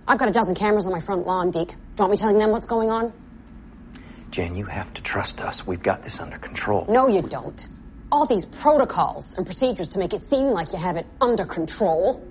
I've 0.07 0.17
got 0.17 0.27
a 0.27 0.31
dozen 0.31 0.55
cameras 0.55 0.85
on 0.85 0.91
my 0.91 0.99
front 0.99 1.25
lawn, 1.25 1.51
Deke. 1.51 1.69
Do 1.69 1.73
you 1.75 1.79
want 1.99 2.11
me 2.11 2.17
telling 2.17 2.37
them 2.37 2.51
what's 2.51 2.65
going 2.65 2.89
on? 2.89 3.13
Jan, 4.31 4.55
you 4.55 4.65
have 4.65 4.93
to 4.95 5.01
trust 5.01 5.39
us. 5.41 5.65
We've 5.65 5.81
got 5.81 6.03
this 6.03 6.19
under 6.19 6.37
control. 6.37 6.85
No, 6.89 7.07
you 7.07 7.21
don't. 7.21 7.67
All 8.11 8.25
these 8.25 8.45
protocols 8.45 9.33
and 9.35 9.45
procedures 9.45 9.89
to 9.89 9.99
make 9.99 10.13
it 10.13 10.23
seem 10.23 10.47
like 10.47 10.73
you 10.73 10.79
have 10.79 10.97
it 10.97 11.05
under 11.21 11.45
control. 11.45 12.26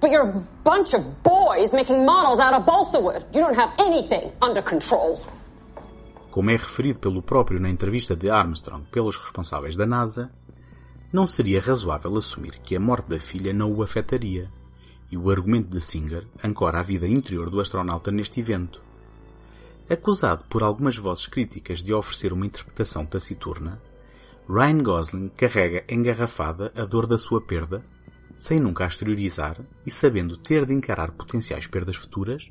But 0.00 0.10
you're 0.10 0.28
a 0.28 0.42
bunch 0.62 0.94
of 0.94 1.04
boys 1.22 1.72
making 1.72 2.04
models 2.04 2.38
out 2.40 2.54
of 2.54 2.66
balsa 2.66 3.00
wood. 3.00 3.24
You 3.32 3.40
don't 3.40 3.58
have 3.58 3.72
anything 3.78 4.32
under 4.42 4.62
control. 4.62 5.18
Como 6.30 6.50
é 6.50 6.56
referido 6.56 6.98
pelo 6.98 7.22
próprio 7.22 7.60
na 7.60 7.70
entrevista 7.70 8.16
de 8.16 8.28
Armstrong 8.28 8.84
pelos 8.90 9.16
responsáveis 9.16 9.76
da 9.76 9.86
NASA, 9.86 10.30
não 11.12 11.28
seria 11.28 11.60
razoável 11.60 12.16
assumir 12.16 12.58
que 12.58 12.74
a 12.74 12.80
morte 12.80 13.08
da 13.08 13.20
filha 13.20 13.52
não 13.52 13.72
o 13.72 13.82
afetaria, 13.84 14.50
e 15.12 15.16
o 15.16 15.30
argumento 15.30 15.68
de 15.68 15.80
Singer 15.80 16.26
ancora 16.42 16.80
a 16.80 16.82
vida 16.82 17.06
interior 17.06 17.50
do 17.50 17.60
astronauta 17.60 18.10
neste 18.10 18.40
evento. 18.40 18.82
Acusado 19.88 20.44
por 20.50 20.64
algumas 20.64 20.96
vozes 20.96 21.28
críticas 21.28 21.80
de 21.80 21.94
oferecer 21.94 22.32
uma 22.32 22.46
interpretação 22.46 23.06
taciturna, 23.06 23.80
Ryan 24.48 24.82
Gosling 24.82 25.28
carrega 25.36 25.84
engarrafada 25.88 26.72
a 26.74 26.84
dor 26.84 27.06
da 27.06 27.16
sua 27.16 27.40
perda, 27.40 27.84
sem 28.36 28.58
nunca 28.58 28.84
a 28.84 28.88
exteriorizar 28.88 29.60
e 29.86 29.90
sabendo 29.90 30.36
ter 30.36 30.66
de 30.66 30.74
encarar 30.74 31.12
potenciais 31.12 31.66
perdas 31.66 31.96
futuras, 31.96 32.50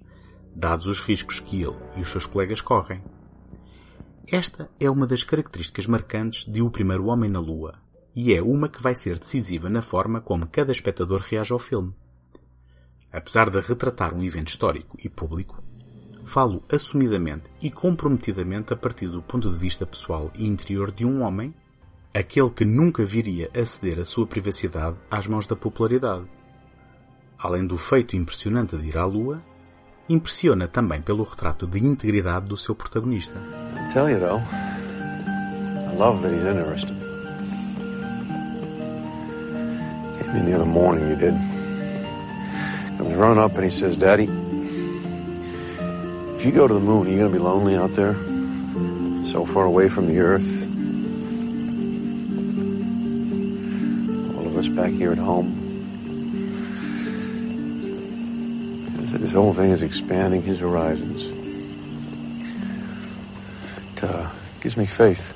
dados 0.55 0.87
os 0.87 0.99
riscos 0.99 1.39
que 1.39 1.61
ele 1.61 1.77
e 1.95 2.01
os 2.01 2.09
seus 2.09 2.25
colegas 2.25 2.61
correm. 2.61 3.03
Esta 4.27 4.69
é 4.79 4.89
uma 4.89 5.05
das 5.05 5.23
características 5.23 5.85
marcantes 5.85 6.51
de 6.51 6.61
O 6.61 6.71
Primeiro 6.71 7.05
Homem 7.05 7.29
na 7.29 7.39
Lua, 7.39 7.75
e 8.15 8.33
é 8.33 8.41
uma 8.41 8.69
que 8.69 8.81
vai 8.81 8.95
ser 8.95 9.19
decisiva 9.19 9.69
na 9.69 9.81
forma 9.81 10.21
como 10.21 10.47
cada 10.47 10.71
espectador 10.71 11.21
reage 11.21 11.51
ao 11.51 11.59
filme. 11.59 11.93
Apesar 13.11 13.49
de 13.49 13.59
retratar 13.59 14.13
um 14.13 14.23
evento 14.23 14.47
histórico 14.47 14.97
e 15.03 15.09
público, 15.09 15.63
falo 16.25 16.63
assumidamente 16.71 17.49
e 17.61 17.69
comprometidamente 17.69 18.73
a 18.73 18.77
partir 18.77 19.07
do 19.07 19.21
ponto 19.21 19.51
de 19.51 19.57
vista 19.57 19.85
pessoal 19.85 20.31
e 20.35 20.47
interior 20.47 20.91
de 20.91 21.05
um 21.05 21.21
homem, 21.21 21.53
aquele 22.13 22.51
que 22.51 22.63
nunca 22.63 23.03
viria 23.03 23.49
a 23.59 23.65
ceder 23.65 23.99
a 23.99 24.05
sua 24.05 24.27
privacidade 24.27 24.95
às 25.09 25.25
mãos 25.25 25.47
da 25.47 25.55
popularidade. 25.55 26.25
Além 27.39 27.65
do 27.65 27.75
feito 27.75 28.15
impressionante 28.15 28.77
de 28.77 28.87
ir 28.87 28.97
à 28.97 29.05
Lua, 29.05 29.41
impressiona 30.07 30.67
também 30.67 31.01
pelo 31.01 31.23
retrato 31.23 31.65
de 31.65 31.79
integridade 31.83 32.45
do 32.45 32.55
seu 32.55 32.75
protagonista. 32.75 33.33
Tell 33.91 34.07
you 34.09 34.19
though, 34.19 34.43
I 35.91 35.95
love 35.97 36.21
that 36.21 36.35
he's 36.35 36.45
interested. 36.45 36.95
Came 40.19 40.37
in 40.37 40.45
the 40.45 40.53
other 40.53 40.65
morning, 40.65 41.09
he 41.09 41.15
did. 41.15 41.33
Comes 42.97 43.15
running 43.17 43.43
up 43.43 43.55
and 43.55 43.65
he 43.65 43.71
says, 43.71 43.97
Daddy, 43.97 44.29
if 46.37 46.45
you 46.45 46.51
go 46.51 46.67
to 46.67 46.73
the 46.75 46.79
moon, 46.79 47.07
are 47.07 47.11
you 47.11 47.27
be 47.29 47.39
lonely 47.39 47.75
out 47.75 47.95
there? 47.95 48.15
So 49.25 49.45
far 49.45 49.65
away 49.65 49.89
from 49.89 50.05
the 50.05 50.19
earth? 50.19 50.62
Of 54.53 54.59
us 54.59 54.67
back 54.67 54.91
here 54.91 55.11
at 55.11 55.17
home. 55.17 55.61
This 59.13 59.33
whole 59.33 59.53
thing 59.53 59.71
is 59.71 59.81
expanding 59.81 60.43
his 60.43 60.59
horizons. 60.59 61.23
It 63.95 64.03
uh, 64.03 64.29
gives 64.61 64.77
me 64.77 64.85
faith. 64.85 65.33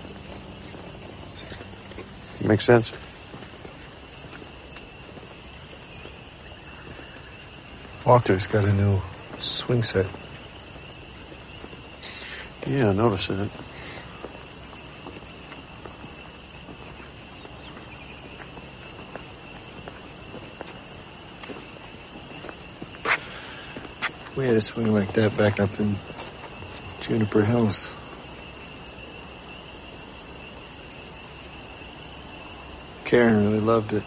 Makes 2.41 2.65
sense? 2.65 2.91
Walter's 8.06 8.45
got 8.45 8.65
a 8.65 8.73
new 8.73 9.01
swing 9.39 9.82
set. 9.82 10.06
Yeah, 12.67 12.89
I 12.89 12.93
noticed 12.93 13.30
that. 13.30 13.49
We 24.47 24.51
had 24.51 24.60
a 24.60 24.62
swing 24.62 24.93
like 24.93 25.12
that 25.12 25.36
back 25.36 25.60
up 25.60 25.77
in 25.77 25.97
Juniper 27.01 27.43
Hills. 27.43 27.93
Karen 33.03 33.43
really 33.43 33.60
loved 33.60 33.91
it. 33.91 34.03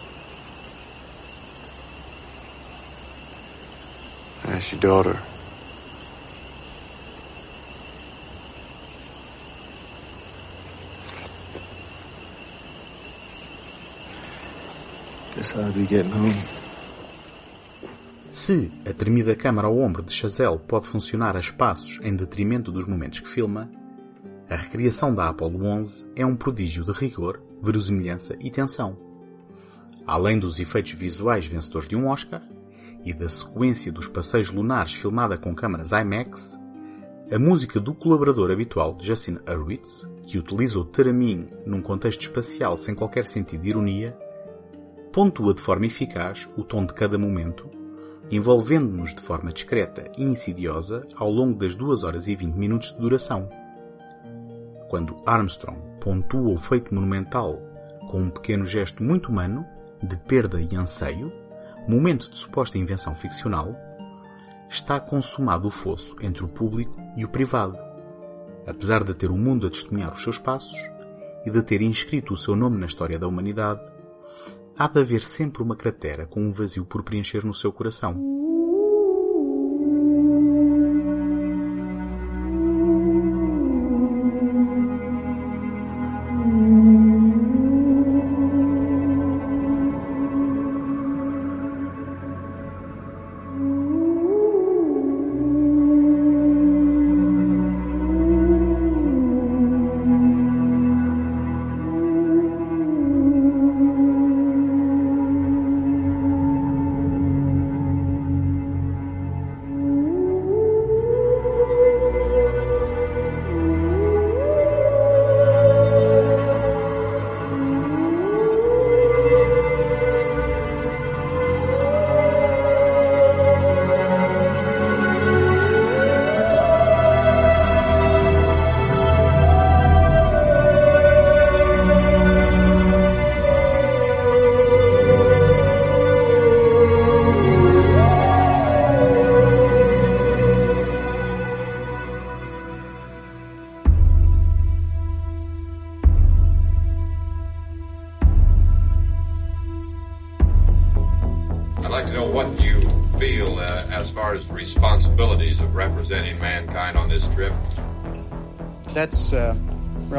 That's 4.45 4.71
your 4.71 4.81
daughter. 4.81 5.21
Guess 15.35 15.55
I'll 15.55 15.71
be 15.71 15.85
getting 15.85 16.11
home. 16.11 16.60
Se 18.43 18.71
a 18.89 18.91
tremida 18.91 19.35
câmara 19.35 19.67
ao 19.67 19.77
ombro 19.77 20.01
de 20.01 20.11
Chazelle 20.11 20.57
pode 20.67 20.87
funcionar 20.87 21.37
a 21.37 21.39
espaços 21.39 21.99
em 22.01 22.15
detrimento 22.15 22.71
dos 22.71 22.87
momentos 22.87 23.19
que 23.19 23.29
filma, 23.29 23.69
a 24.49 24.55
recriação 24.55 25.13
da 25.13 25.29
Apollo 25.29 25.63
11 25.63 26.07
é 26.15 26.25
um 26.25 26.35
prodígio 26.35 26.83
de 26.83 26.91
rigor, 26.91 27.39
verosimilhança 27.61 28.35
e 28.41 28.49
tensão. 28.49 28.97
Além 30.07 30.39
dos 30.39 30.59
efeitos 30.59 30.93
visuais 30.93 31.45
vencedores 31.45 31.87
de 31.87 31.95
um 31.95 32.07
Oscar 32.07 32.41
e 33.05 33.13
da 33.13 33.29
sequência 33.29 33.91
dos 33.91 34.07
passeios 34.07 34.49
lunares 34.49 34.95
filmada 34.95 35.37
com 35.37 35.53
câmaras 35.53 35.91
IMAX, 35.91 36.59
a 37.31 37.37
música 37.37 37.79
do 37.79 37.93
colaborador 37.93 38.49
habitual 38.49 38.97
Justin 38.99 39.37
Hurwitz, 39.47 40.09
que 40.25 40.39
utiliza 40.39 40.79
o 40.79 40.85
Teramin 40.85 41.45
num 41.63 41.79
contexto 41.79 42.21
espacial 42.23 42.75
sem 42.79 42.95
qualquer 42.95 43.27
sentido 43.27 43.61
de 43.61 43.69
ironia, 43.69 44.17
pontua 45.13 45.53
de 45.53 45.61
forma 45.61 45.85
eficaz 45.85 46.49
o 46.57 46.63
tom 46.63 46.87
de 46.87 46.95
cada 46.95 47.19
momento, 47.19 47.80
envolvendo-nos 48.31 49.13
de 49.13 49.21
forma 49.21 49.51
discreta 49.51 50.09
e 50.17 50.23
insidiosa 50.23 51.05
ao 51.15 51.29
longo 51.29 51.59
das 51.59 51.75
2 51.75 52.03
horas 52.03 52.27
e 52.27 52.35
20 52.35 52.55
minutos 52.55 52.93
de 52.93 52.99
duração. 52.99 53.49
Quando 54.89 55.21
Armstrong 55.25 55.79
pontua 55.99 56.53
o 56.53 56.57
feito 56.57 56.93
monumental 56.95 57.61
com 58.09 58.21
um 58.21 58.29
pequeno 58.29 58.65
gesto 58.65 59.03
muito 59.03 59.29
humano, 59.29 59.65
de 60.01 60.17
perda 60.17 60.59
e 60.59 60.75
anseio, 60.75 61.31
momento 61.87 62.29
de 62.29 62.37
suposta 62.37 62.77
invenção 62.77 63.13
ficcional, 63.13 63.75
está 64.69 64.99
consumado 64.99 65.67
o 65.67 65.71
fosso 65.71 66.15
entre 66.21 66.43
o 66.43 66.47
público 66.47 66.95
e 67.17 67.25
o 67.25 67.29
privado. 67.29 67.77
Apesar 68.65 69.03
de 69.03 69.13
ter 69.13 69.29
o 69.29 69.37
mundo 69.37 69.67
a 69.67 69.69
testemunhar 69.69 70.13
os 70.13 70.23
seus 70.23 70.37
passos 70.37 70.79
e 71.45 71.51
de 71.51 71.61
ter 71.63 71.81
inscrito 71.81 72.33
o 72.33 72.37
seu 72.37 72.55
nome 72.55 72.77
na 72.77 72.85
história 72.85 73.19
da 73.19 73.27
humanidade, 73.27 73.81
há 74.83 74.87
de 74.87 74.99
haver 74.99 75.21
sempre 75.21 75.61
uma 75.61 75.75
cratera 75.75 76.25
com 76.25 76.41
um 76.41 76.51
vazio 76.51 76.83
por 76.83 77.03
preencher 77.03 77.45
no 77.45 77.53
seu 77.53 77.71
coração. 77.71 78.40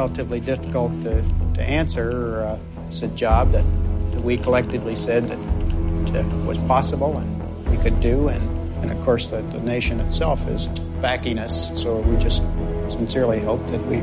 Relatively 0.03 0.41
difficult 0.41 0.91
to, 1.05 1.23
to 1.55 1.63
answer. 1.63 2.43
Uh, 2.43 2.59
it's 2.89 3.03
a 3.03 3.09
job 3.09 3.53
that, 3.53 3.65
that 4.13 4.23
we 4.23 4.37
collectively 4.37 4.97
said 4.97 5.29
that 5.29 5.39
uh, 6.17 6.23
was 6.45 6.59
possible 6.75 7.17
and 7.19 7.31
we 7.71 7.77
could 7.79 8.01
do, 8.01 8.29
and, 8.29 8.43
and 8.83 8.91
of 8.91 8.99
course 9.05 9.29
the, 9.29 9.41
the 9.55 9.61
nation 9.61 10.01
itself 10.01 10.41
is 10.49 10.67
backing 11.01 11.39
us, 11.39 11.71
so 11.81 12.01
we 12.01 12.17
just 12.23 12.43
sincerely 12.91 13.41
hope 13.41 13.63
that 13.71 13.83
we 13.87 13.99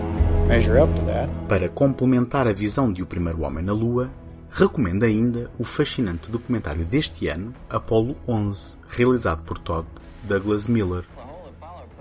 measure 0.47 0.79
up 0.79 0.89
to 0.95 1.01
that. 1.05 1.27
Para 1.47 1.67
complementar 1.69 2.47
a 2.47 2.53
visão 2.53 2.91
de 2.91 3.03
O 3.03 3.05
Primeiro 3.05 3.41
Homem 3.41 3.63
na 3.63 3.73
Lua, 3.73 4.09
recomendo 4.49 5.03
ainda 5.03 5.51
o 5.59 5.63
fascinante 5.65 6.31
documentário 6.31 6.85
deste 6.85 7.27
ano, 7.27 7.53
Apollo 7.69 8.15
11, 8.27 8.77
realizado 8.87 9.43
por 9.43 9.59
Todd 9.59 9.85
Douglas 10.23 10.67
Miller. 10.67 11.03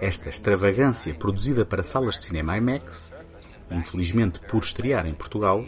Esta 0.01 0.29
extravagância 0.29 1.13
produzida 1.13 1.67
para 1.67 1.83
salas 1.83 2.17
de 2.17 2.25
cinema 2.25 2.57
IMAX, 2.57 3.11
infelizmente 3.71 4.41
por 4.41 4.63
estrear 4.63 5.07
em 5.07 5.15
Portugal, 5.15 5.65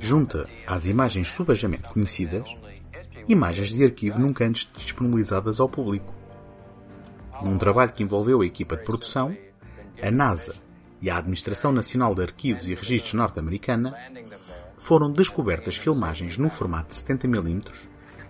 junta 0.00 0.48
às 0.66 0.86
imagens 0.86 1.30
subajamente 1.30 1.88
conhecidas 1.92 2.48
imagens 3.28 3.72
de 3.72 3.84
arquivo 3.84 4.18
nunca 4.18 4.44
antes 4.44 4.70
disponibilizadas 4.76 5.60
ao 5.60 5.68
público. 5.68 6.14
Num 7.42 7.58
trabalho 7.58 7.92
que 7.92 8.02
envolveu 8.02 8.40
a 8.40 8.46
equipa 8.46 8.76
de 8.76 8.84
produção, 8.84 9.36
a 10.02 10.10
NASA 10.10 10.54
e 11.00 11.10
a 11.10 11.16
Administração 11.18 11.72
Nacional 11.72 12.14
de 12.14 12.22
Arquivos 12.22 12.66
e 12.66 12.74
Registros 12.74 13.14
norte-americana, 13.14 13.94
foram 14.76 15.10
descobertas 15.10 15.76
filmagens 15.76 16.36
no 16.36 16.50
formato 16.50 16.88
de 16.88 16.94
70mm 16.94 17.72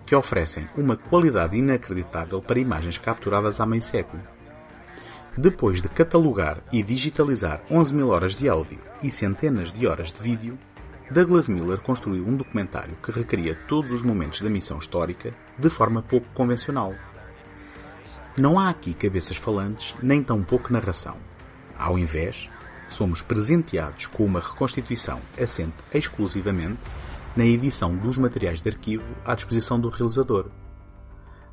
que 0.05 0.15
oferecem 0.15 0.69
uma 0.77 0.95
qualidade 0.95 1.57
inacreditável 1.57 2.41
para 2.41 2.59
imagens 2.59 2.97
capturadas 2.97 3.59
há 3.59 3.65
meio 3.65 3.81
século. 3.81 4.21
Depois 5.37 5.81
de 5.81 5.89
catalogar 5.89 6.63
e 6.71 6.81
digitalizar 6.81 7.61
11 7.69 7.93
mil 7.93 8.07
horas 8.07 8.33
de 8.35 8.47
áudio 8.47 8.79
e 9.03 9.11
centenas 9.11 9.69
de 9.69 9.85
horas 9.85 10.09
de 10.09 10.21
vídeo, 10.21 10.57
Douglas 11.11 11.49
Miller 11.49 11.81
construiu 11.81 12.25
um 12.25 12.37
documentário 12.37 12.95
que 13.03 13.11
recria 13.11 13.53
todos 13.67 13.91
os 13.91 14.01
momentos 14.01 14.39
da 14.39 14.49
missão 14.49 14.77
histórica 14.77 15.35
de 15.59 15.69
forma 15.69 16.01
pouco 16.01 16.25
convencional. 16.33 16.93
Não 18.39 18.57
há 18.57 18.69
aqui 18.69 18.93
cabeças 18.93 19.35
falantes, 19.35 19.93
nem 20.01 20.23
tão 20.23 20.41
pouco 20.41 20.71
narração. 20.71 21.17
Ao 21.77 21.99
invés, 21.99 22.49
somos 22.87 23.21
presenteados 23.21 24.07
com 24.07 24.23
uma 24.23 24.39
reconstituição 24.39 25.19
assente 25.37 25.83
exclusivamente 25.93 26.79
na 27.35 27.45
edição 27.45 27.93
dos 27.93 28.17
materiais 28.17 28.61
de 28.61 28.69
arquivo 28.69 29.03
à 29.25 29.35
disposição 29.35 29.77
do 29.77 29.89
realizador. 29.89 30.49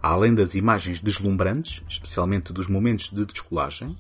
Além 0.03 0.35
das 0.35 0.57
imagens 0.57 1.01
deslumbrantes, 1.01 1.81
especialmente 1.89 2.53
dos 2.53 2.67
momentos 2.69 3.09
de 3.09 3.25
descolagem, 3.25 3.97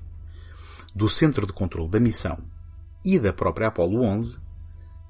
do 0.92 1.08
centro 1.08 1.46
de 1.46 1.52
controle 1.52 1.88
da 1.88 2.00
missão 2.00 2.38
e 3.04 3.20
da 3.20 3.32
própria 3.32 3.68
Apollo 3.68 4.02
11, 4.02 4.36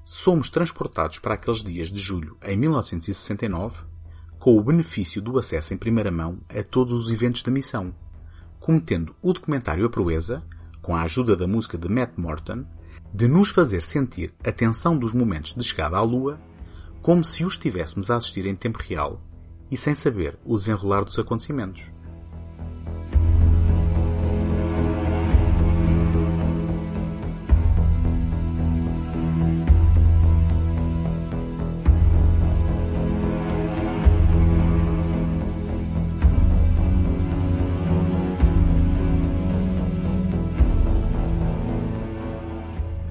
somos 0.05 0.51
transportados 0.51 1.17
para 1.17 1.33
aqueles 1.33 1.63
dias 1.63 1.91
de 1.91 1.99
julho 1.99 2.37
em 2.43 2.55
1969 2.55 3.81
com 4.37 4.55
o 4.55 4.63
benefício 4.63 5.19
do 5.19 5.39
acesso 5.39 5.73
em 5.73 5.77
primeira 5.77 6.11
mão 6.11 6.37
a 6.47 6.61
todos 6.61 6.93
os 7.05 7.11
eventos 7.11 7.41
da 7.41 7.51
missão, 7.51 7.91
cometendo 8.59 9.15
o 9.19 9.33
documentário 9.33 9.87
a 9.87 9.89
proeza, 9.89 10.43
com 10.79 10.95
a 10.95 11.01
ajuda 11.01 11.35
da 11.35 11.47
música 11.47 11.75
de 11.75 11.89
Matt 11.89 12.17
Morton, 12.17 12.65
de 13.11 13.27
nos 13.27 13.49
fazer 13.49 13.81
sentir 13.81 14.31
a 14.45 14.51
tensão 14.51 14.95
dos 14.95 15.11
momentos 15.11 15.55
de 15.55 15.63
chegada 15.63 15.97
à 15.97 16.03
Lua 16.03 16.39
como 17.01 17.23
se 17.23 17.43
os 17.43 17.53
estivéssemos 17.53 18.11
a 18.11 18.17
assistir 18.17 18.45
em 18.45 18.55
tempo 18.55 18.77
real 18.79 19.19
e 19.71 19.77
sem 19.77 19.95
saber 19.95 20.37
o 20.45 20.57
desenrolar 20.57 21.03
dos 21.03 21.17
acontecimentos. 21.17 21.91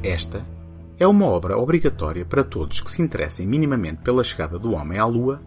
Esta 0.03 0.45
é 0.99 1.07
uma 1.07 1.27
obra 1.27 1.57
obrigatória 1.57 2.25
para 2.25 2.45
todos 2.45 2.81
que 2.81 2.91
se 2.91 3.01
interessem 3.01 3.47
minimamente 3.47 4.03
pela 4.03 4.23
chegada 4.23 4.59
do 4.59 4.73
homem 4.73 4.99
à 4.99 5.05
Lua 5.05 5.41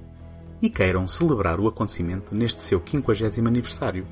e 0.66 0.70
queiram 0.70 1.08
celebrar 1.08 1.60
o 1.60 1.68
acontecimento 1.68 2.34
neste 2.34 2.64
seu 2.64 2.82
50 2.84 3.40
aniversário. 3.40 4.08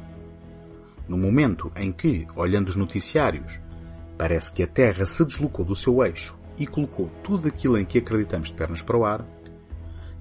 No 1.08 1.18
momento 1.18 1.72
em 1.76 1.92
que, 1.92 2.28
olhando 2.36 2.70
os 2.70 2.76
noticiários, 2.76 3.60
parece 4.16 4.52
que 4.52 4.62
a 4.62 4.68
Terra 4.68 5.04
se 5.08 5.26
deslocou 5.26 5.66
do 5.66 5.76
seu 5.76 6.06
eixo 6.06 6.36
e 6.56 6.68
colocou 6.68 7.10
tudo 7.24 7.48
aquilo 7.48 7.76
em 7.76 7.84
que 7.84 7.98
acreditamos 7.98 8.50
de 8.50 8.54
pernas 8.54 8.84
para 8.84 8.96
o 8.96 9.04
ar, 9.04 9.26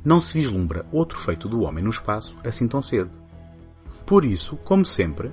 não 0.03 0.23
se 0.23 0.39
vislumbra 0.39 0.87
outro 0.91 1.21
feito 1.21 1.51
do 1.51 1.65
homem 1.65 1.85
no 1.85 1.91
espaço 1.91 2.35
assim 2.43 2.67
tão 2.67 2.81
cedo. 2.81 3.11
Por 4.07 4.25
isso, 4.25 4.57
como 4.57 4.87
sempre, 4.87 5.31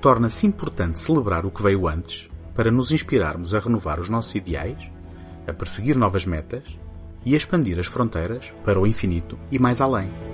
torna-se 0.00 0.46
importante 0.46 1.00
celebrar 1.00 1.44
o 1.44 1.50
que 1.50 1.62
veio 1.62 1.86
antes 1.86 2.30
para 2.54 2.70
nos 2.70 2.90
inspirarmos 2.90 3.54
a 3.54 3.60
renovar 3.60 4.00
os 4.00 4.08
nossos 4.08 4.34
ideais, 4.34 4.90
a 5.46 5.52
perseguir 5.52 5.96
novas 5.96 6.24
metas 6.24 6.64
e 7.26 7.34
expandir 7.34 7.78
as 7.78 7.86
fronteiras 7.86 8.54
para 8.64 8.80
o 8.80 8.86
infinito 8.86 9.38
e 9.50 9.58
mais 9.58 9.82
além. 9.82 10.29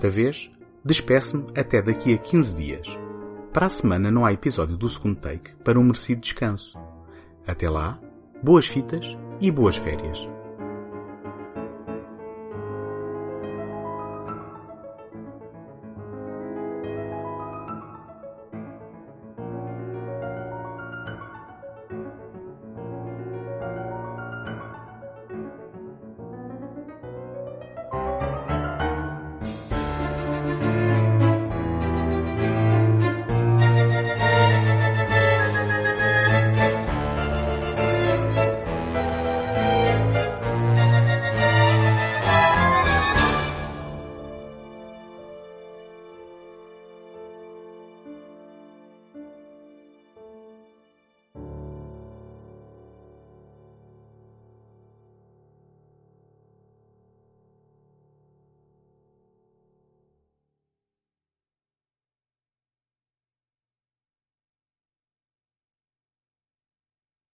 Desta 0.00 0.16
vez, 0.16 0.50
despeço-me 0.82 1.44
até 1.54 1.82
daqui 1.82 2.14
a 2.14 2.16
15 2.16 2.54
dias. 2.54 2.98
Para 3.52 3.66
a 3.66 3.68
semana 3.68 4.10
não 4.10 4.24
há 4.24 4.32
episódio 4.32 4.74
do 4.74 4.88
segundo 4.88 5.16
take 5.16 5.54
para 5.56 5.78
um 5.78 5.84
merecido 5.84 6.22
descanso. 6.22 6.78
Até 7.46 7.68
lá, 7.68 8.00
boas 8.42 8.66
fitas 8.66 9.18
e 9.42 9.50
boas 9.50 9.76
férias. 9.76 10.26